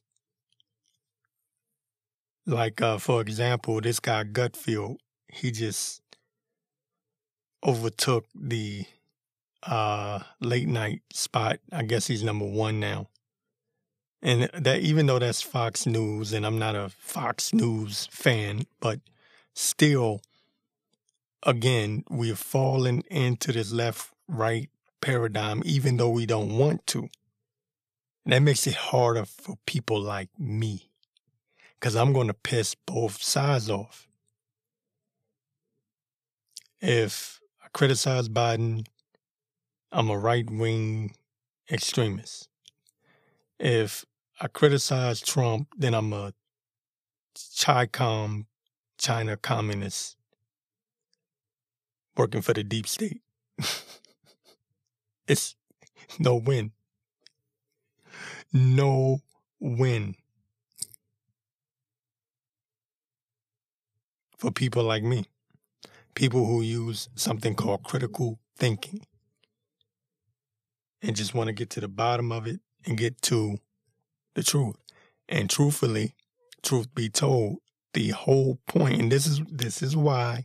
like, 2.45 2.83
uh, 2.83 2.99
for 2.99 3.23
example, 3.23 3.81
this 3.81 3.99
guy 3.99 4.25
Gutfeld, 4.25 4.97
he 5.29 5.51
just 5.51 6.03
overtook 7.65 8.27
the 8.35 8.85
uh, 9.63 10.21
late 10.41 10.69
night 10.69 11.03
spot. 11.13 11.59
I 11.71 11.83
guess 11.83 12.07
he's 12.07 12.23
number 12.23 12.47
one 12.47 12.81
now. 12.81 13.09
And 14.23 14.49
that 14.55 14.81
even 14.81 15.07
though 15.07 15.19
that's 15.19 15.43
Fox 15.43 15.85
News, 15.85 16.33
and 16.33 16.47
I'm 16.47 16.59
not 16.59 16.77
a 16.77 16.91
Fox 16.91 17.53
News 17.53 18.09
fan, 18.11 18.67
but 18.81 19.01
still, 19.55 20.21
again, 21.43 22.05
we've 22.09 22.39
fallen 22.39 23.03
into 23.11 23.53
this 23.53 23.73
left 23.73 24.13
right 24.29 24.71
paradigm, 25.01 25.63
even 25.65 25.97
though 25.97 26.11
we 26.11 26.25
don't 26.25 26.57
want 26.57 26.87
to. 26.89 27.09
And 28.25 28.33
that 28.33 28.43
makes 28.43 28.67
it 28.69 28.75
harder 28.75 29.25
for 29.25 29.57
people 29.67 30.01
like 30.01 30.29
me 30.39 30.89
because 31.75 31.97
I'm 31.97 32.13
going 32.13 32.29
to 32.29 32.35
piss 32.35 32.77
both 32.77 33.21
sides 33.21 33.69
off. 33.69 34.07
If 36.81 37.41
I 37.63 37.67
criticize 37.73 38.29
Biden, 38.29 38.87
I'm 39.93 40.09
a 40.09 40.19
right 40.19 40.49
wing 40.51 41.15
extremist. 41.71 42.49
If 43.59 44.05
I 44.41 44.49
criticize 44.49 45.21
Trump, 45.21 45.69
then 45.77 45.95
I'm 45.95 46.13
a 46.13 46.33
Chi-Com, 47.59 48.47
China 48.99 49.37
communist 49.37 50.17
working 52.17 52.43
for 52.43 52.55
the 52.55 52.65
deep 52.65 52.87
state. 52.87 53.21
it's 55.29 55.55
no 56.19 56.37
win. 56.37 56.73
No 58.53 59.21
win. 59.61 60.17
for 64.43 64.51
people 64.51 64.83
like 64.83 65.05
me, 65.05 65.25
people 66.17 66.45
who 66.47 66.63
use 66.63 67.09
something 67.15 67.55
called 67.55 67.85
critical 67.85 68.41
thinking 68.57 69.07
and 71.03 71.17
just 71.17 71.35
want 71.35 71.49
to 71.49 71.53
get 71.53 71.71
to 71.71 71.81
the 71.81 71.89
bottom 71.89 72.31
of 72.33 72.47
it 72.47 72.61
and 72.87 72.97
get 72.97 73.21
to 73.23 73.59
the 74.35 74.43
truth. 74.43 74.77
And 75.29 75.51
truthfully, 75.51 76.15
truth 76.63 76.95
be 76.95 77.09
told, 77.09 77.59
the 77.95 78.11
whole 78.11 78.59
point, 78.67 79.01
and 79.01 79.13
this 79.13 79.27
is 79.27 79.43
this 79.51 79.83
is 79.83 79.97
why 79.97 80.45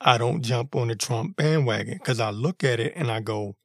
I 0.00 0.16
don't 0.16 0.42
jump 0.42 0.76
on 0.76 0.88
the 0.88 0.96
Trump 0.96 1.36
bandwagon 1.36 1.98
because 1.98 2.20
I 2.20 2.30
look 2.30 2.64
at 2.64 2.80
it 2.80 2.92
and 2.96 3.10
I 3.10 3.20
go, 3.20 3.56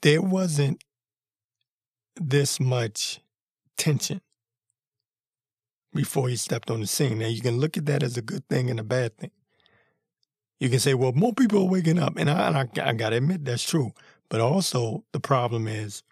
there 0.00 0.22
wasn't 0.22 0.82
this 2.16 2.58
much 2.58 3.20
tension 3.76 4.20
before 5.94 6.28
he 6.28 6.36
stepped 6.36 6.70
on 6.70 6.80
the 6.80 6.86
scene. 6.86 7.18
Now, 7.18 7.28
you 7.28 7.40
can 7.40 7.58
look 7.58 7.76
at 7.76 7.86
that 7.86 8.02
as 8.02 8.16
a 8.16 8.22
good 8.22 8.48
thing 8.48 8.70
and 8.70 8.80
a 8.80 8.84
bad 8.84 9.16
thing. 9.16 9.30
You 10.62 10.70
can 10.70 10.78
say, 10.78 10.94
well, 10.94 11.10
more 11.10 11.34
people 11.34 11.62
are 11.62 11.68
waking 11.68 11.98
up. 11.98 12.16
And 12.16 12.30
I, 12.30 12.46
and 12.46 12.56
I, 12.56 12.88
I 12.88 12.92
got 12.92 13.10
to 13.10 13.16
admit, 13.16 13.44
that's 13.44 13.68
true. 13.68 13.90
But 14.28 14.40
also, 14.40 15.02
the 15.10 15.18
problem 15.18 15.66
is 15.66 16.04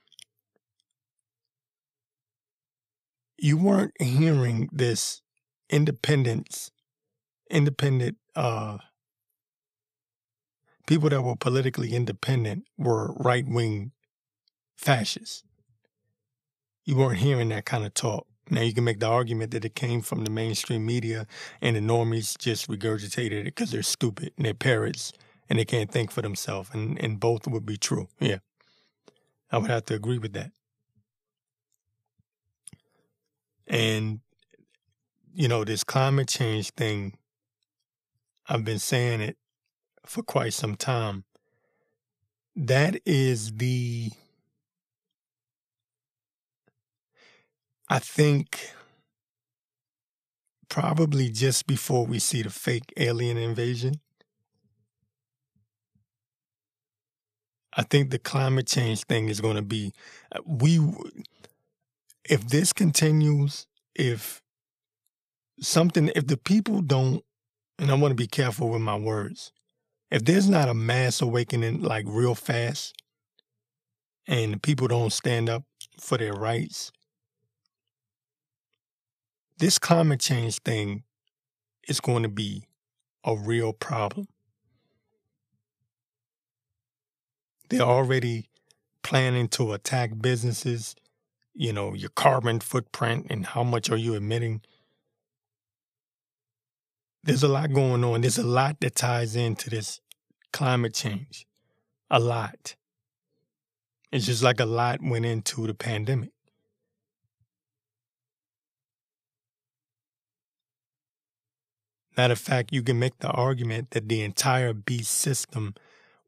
you 3.39 3.57
weren't 3.57 3.93
hearing 4.03 4.69
this 4.73 5.23
independence, 5.71 6.73
independent, 7.49 8.17
uh, 8.35 8.79
people 10.89 11.11
that 11.11 11.23
were 11.23 11.37
politically 11.37 11.95
independent 11.95 12.65
were 12.77 13.15
right 13.19 13.47
wing 13.47 13.93
fascists 14.77 15.45
you 16.85 16.97
weren't 16.97 17.19
hearing 17.19 17.51
that 17.51 17.65
kind 17.65 17.85
of 17.85 17.95
talk. 17.95 18.27
Now 18.51 18.63
you 18.63 18.75
can 18.75 18.85
make 18.85 19.01
the 19.01 19.07
argument 19.07 19.53
that 19.53 19.65
it 19.65 19.75
came 19.75 20.03
from 20.03 20.25
the 20.25 20.31
mainstream 20.31 20.85
media 20.85 21.27
and 21.61 21.77
the 21.77 21.81
normies 21.81 22.37
just 22.37 22.69
regurgitated 22.69 23.33
it 23.33 23.45
because 23.45 23.71
they're 23.71 23.83
stupid 23.83 24.33
and 24.37 24.45
they're 24.45 24.55
parrots 24.55 25.13
and 25.49 25.59
they 25.59 25.65
can't 25.65 25.91
think 25.91 26.11
for 26.11 26.23
themselves. 26.23 26.71
And, 26.73 27.03
and 27.03 27.21
both 27.21 27.47
would 27.47 27.65
be 27.65 27.77
true. 27.77 28.09
Yeah. 28.19 28.39
I 29.53 29.59
would 29.59 29.71
have 29.71 29.85
to 29.87 29.95
agree 29.95 30.19
with 30.19 30.33
that. 30.33 30.53
And, 33.67 34.21
you 35.33 35.47
know, 35.47 35.65
this 35.65 35.85
climate 35.85 36.29
change 36.29 36.71
thing, 36.71 37.17
I've 38.49 38.65
been 38.65 38.81
saying 38.81 39.21
it 39.21 39.37
for 40.05 40.23
quite 40.23 40.55
some 40.55 40.75
time. 40.75 41.25
That 42.57 43.01
is 43.07 43.53
the 43.53 44.11
I 47.91 47.99
think 47.99 48.71
probably 50.69 51.29
just 51.29 51.67
before 51.67 52.07
we 52.07 52.21
see 52.21 52.43
the 52.43 52.51
fake 52.51 52.93
alien 52.97 53.37
invasion. 53.37 54.01
I 57.77 57.83
think 57.83 58.11
the 58.11 58.19
climate 58.19 58.69
change 58.69 59.05
thing 59.05 59.29
is 59.29 59.41
going 59.41 59.57
to 59.57 59.63
be 59.63 59.93
uh, 60.33 60.41
we 60.47 60.81
if 62.25 62.49
this 62.49 62.73
continues 62.73 63.67
if 63.97 64.41
something, 65.61 66.11
if 66.15 66.27
the 66.27 66.37
people 66.37 66.81
don't, 66.81 67.23
and 67.79 67.91
I 67.91 67.95
want 67.95 68.13
to 68.13 68.17
be 68.17 68.27
careful 68.27 68.71
with 68.71 68.83
my 68.83 68.97
words, 68.97 69.53
if 70.11 70.25
there's 70.25 70.49
not 70.49 70.69
a 70.69 70.75
mass 70.75 71.21
awakening 71.21 71.83
like 71.83 72.05
real 72.09 72.35
fast 72.35 72.95
and 74.27 74.63
people 74.63 74.89
don't 74.89 75.13
stand 75.13 75.49
up 75.49 75.65
for 75.99 76.19
their 76.19 76.35
rights, 76.35 76.93
this 79.61 79.79
climate 79.79 80.21
change 80.21 80.59
thing 80.61 81.05
is 81.87 82.01
going 82.01 82.23
to 82.23 82.29
be 82.29 82.65
a 83.25 83.37
real 83.37 83.75
problem. 83.75 84.27
They're 87.69 87.83
already 87.83 88.49
planning 89.03 89.49
to 89.49 89.75
attack 89.75 90.13
businesses, 90.19 90.97
you 91.55 91.75
know, 91.75 91.93
your 91.93 92.09
carbon 92.09 92.61
footprint 92.61 93.27
and 93.29 93.45
how 93.45 93.63
much 93.63 93.91
are 93.91 93.99
you 93.99 94.15
emitting. 94.15 94.63
There's 97.23 97.43
a 97.43 97.49
lot 97.49 97.73
going 97.75 98.03
on. 98.03 98.23
There's 98.23 98.39
a 98.39 98.47
lot 98.47 98.81
that 98.81 98.95
ties 98.97 99.37
into 99.37 99.69
this 99.69 100.01
climate 100.55 100.95
change. 100.95 101.47
A 102.11 102.19
lot. 102.19 102.77
It's 104.11 104.25
just 104.25 104.43
like 104.43 104.59
a 104.59 104.65
lot 104.65 105.01
went 105.03 105.27
into 105.27 105.67
the 105.67 105.75
pandemic. 105.75 106.31
Matter 112.21 112.33
of 112.33 112.39
fact, 112.39 112.71
you 112.71 112.83
can 112.83 112.99
make 112.99 113.19
the 113.21 113.31
argument 113.31 113.93
that 113.93 114.11
the 114.11 114.21
entire 114.21 114.75
beast 114.75 115.11
system 115.11 115.75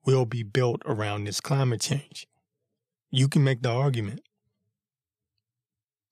will 0.07 0.25
be 0.25 0.43
built 0.43 0.81
around 0.87 1.25
this 1.25 1.39
climate 1.39 1.83
change. 1.83 2.27
You 3.11 3.29
can 3.29 3.45
make 3.45 3.61
the 3.61 3.69
argument. 3.69 4.23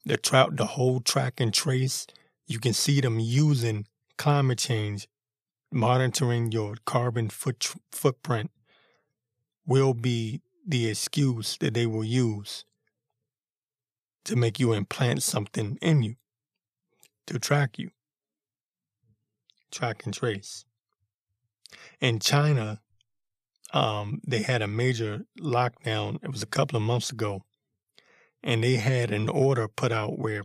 The 0.04 0.18
trout, 0.18 0.58
the 0.58 0.66
whole 0.66 1.00
track 1.00 1.40
and 1.40 1.50
trace, 1.54 2.06
you 2.46 2.58
can 2.58 2.74
see 2.74 3.00
them 3.00 3.18
using 3.18 3.86
climate 4.18 4.58
change, 4.58 5.08
monitoring 5.72 6.52
your 6.52 6.74
carbon 6.84 7.30
foot, 7.30 7.74
footprint 7.90 8.50
will 9.66 9.94
be 9.94 10.42
the 10.66 10.90
excuse 10.90 11.56
that 11.56 11.72
they 11.72 11.86
will 11.86 12.04
use 12.04 12.66
to 14.24 14.36
make 14.36 14.60
you 14.60 14.74
implant 14.74 15.22
something 15.22 15.78
in 15.80 16.02
you 16.02 16.16
to 17.26 17.38
track 17.38 17.78
you, 17.78 17.92
track 19.70 20.04
and 20.04 20.14
trace. 20.14 20.64
In 22.00 22.18
China, 22.18 22.80
um, 23.72 24.20
they 24.26 24.42
had 24.42 24.62
a 24.62 24.66
major 24.66 25.24
lockdown. 25.38 26.18
It 26.22 26.30
was 26.30 26.42
a 26.42 26.46
couple 26.46 26.76
of 26.76 26.82
months 26.82 27.10
ago, 27.10 27.44
and 28.42 28.64
they 28.64 28.76
had 28.76 29.10
an 29.10 29.28
order 29.28 29.68
put 29.68 29.92
out 29.92 30.18
where 30.18 30.44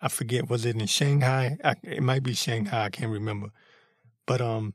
I 0.00 0.08
forget 0.08 0.48
was 0.48 0.64
it 0.64 0.76
in 0.76 0.86
Shanghai? 0.86 1.56
I, 1.64 1.74
it 1.82 2.02
might 2.02 2.22
be 2.22 2.34
Shanghai. 2.34 2.84
I 2.84 2.90
can't 2.90 3.10
remember, 3.10 3.48
but 4.26 4.40
um, 4.40 4.74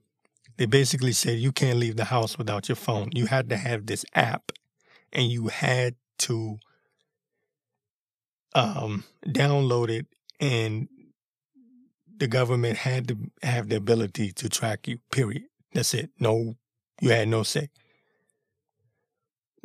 they 0.57 0.65
basically 0.65 1.13
said 1.13 1.39
you 1.39 1.51
can't 1.51 1.79
leave 1.79 1.95
the 1.95 2.05
house 2.05 2.37
without 2.37 2.69
your 2.69 2.75
phone. 2.75 3.09
You 3.13 3.27
had 3.27 3.49
to 3.49 3.57
have 3.57 3.85
this 3.85 4.05
app, 4.13 4.51
and 5.11 5.31
you 5.31 5.47
had 5.47 5.95
to 6.19 6.59
um 8.55 9.03
download 9.25 9.89
it, 9.89 10.07
and 10.39 10.87
the 12.17 12.27
government 12.27 12.77
had 12.77 13.07
to 13.07 13.17
have 13.41 13.69
the 13.69 13.75
ability 13.75 14.31
to 14.33 14.49
track 14.49 14.87
you. 14.87 14.99
Period. 15.11 15.43
That's 15.73 15.93
it. 15.93 16.11
No, 16.19 16.55
you 17.01 17.09
had 17.09 17.27
no 17.27 17.43
say. 17.43 17.69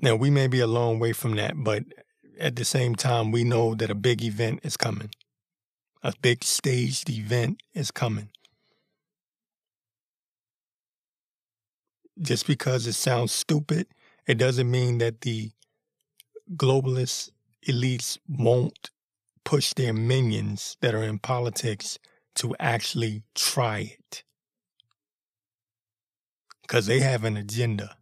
Now, 0.01 0.17
we 0.17 0.31
may 0.31 0.47
be 0.47 0.61
a 0.61 0.67
long 0.67 0.99
way 0.99 1.13
from 1.13 1.37
that, 1.37 1.55
but 1.57 1.85
at 2.39 2.57
the 2.57 2.65
same 2.65 2.95
time, 2.95 3.33
we 3.33 3.45
know 3.45 3.75
that 3.75 3.91
a 3.91 3.95
big 3.95 4.23
event 4.23 4.61
is 4.63 4.77
coming. 4.77 5.11
A 6.03 6.13
big 6.23 6.45
staged 6.45 7.11
event 7.11 7.61
is 7.75 7.91
coming. 7.91 8.31
Just 12.21 12.47
because 12.47 12.87
it 12.87 12.95
sounds 12.95 13.33
stupid, 13.33 13.89
it 14.27 14.39
doesn't 14.39 14.71
mean 14.71 14.99
that 14.99 15.21
the 15.23 15.51
globalist 16.55 17.31
elites 17.67 18.19
won't 18.29 18.91
push 19.45 19.73
their 19.75 19.93
minions 19.93 20.77
that 20.81 20.95
are 20.95 21.03
in 21.03 21.19
politics 21.19 21.99
to 22.39 22.55
actually 22.59 23.23
try 23.35 23.97
it. 23.99 24.25
Because 26.63 26.87
they 26.87 27.01
have 27.01 27.25
an 27.25 27.37
agenda 27.37 27.99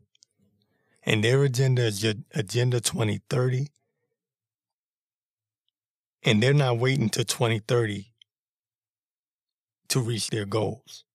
and 1.07 1.22
their 1.22 1.45
agenda 1.45 1.82
is 1.82 2.05
Agenda 2.34 2.80
2030. 2.80 3.68
And 6.24 6.43
they're 6.43 6.53
not 6.53 6.78
waiting 6.78 7.09
to 7.11 7.24
2030 7.24 8.12
to 9.89 10.01
reach 10.01 10.28
their 10.30 10.45
goals. 10.45 11.06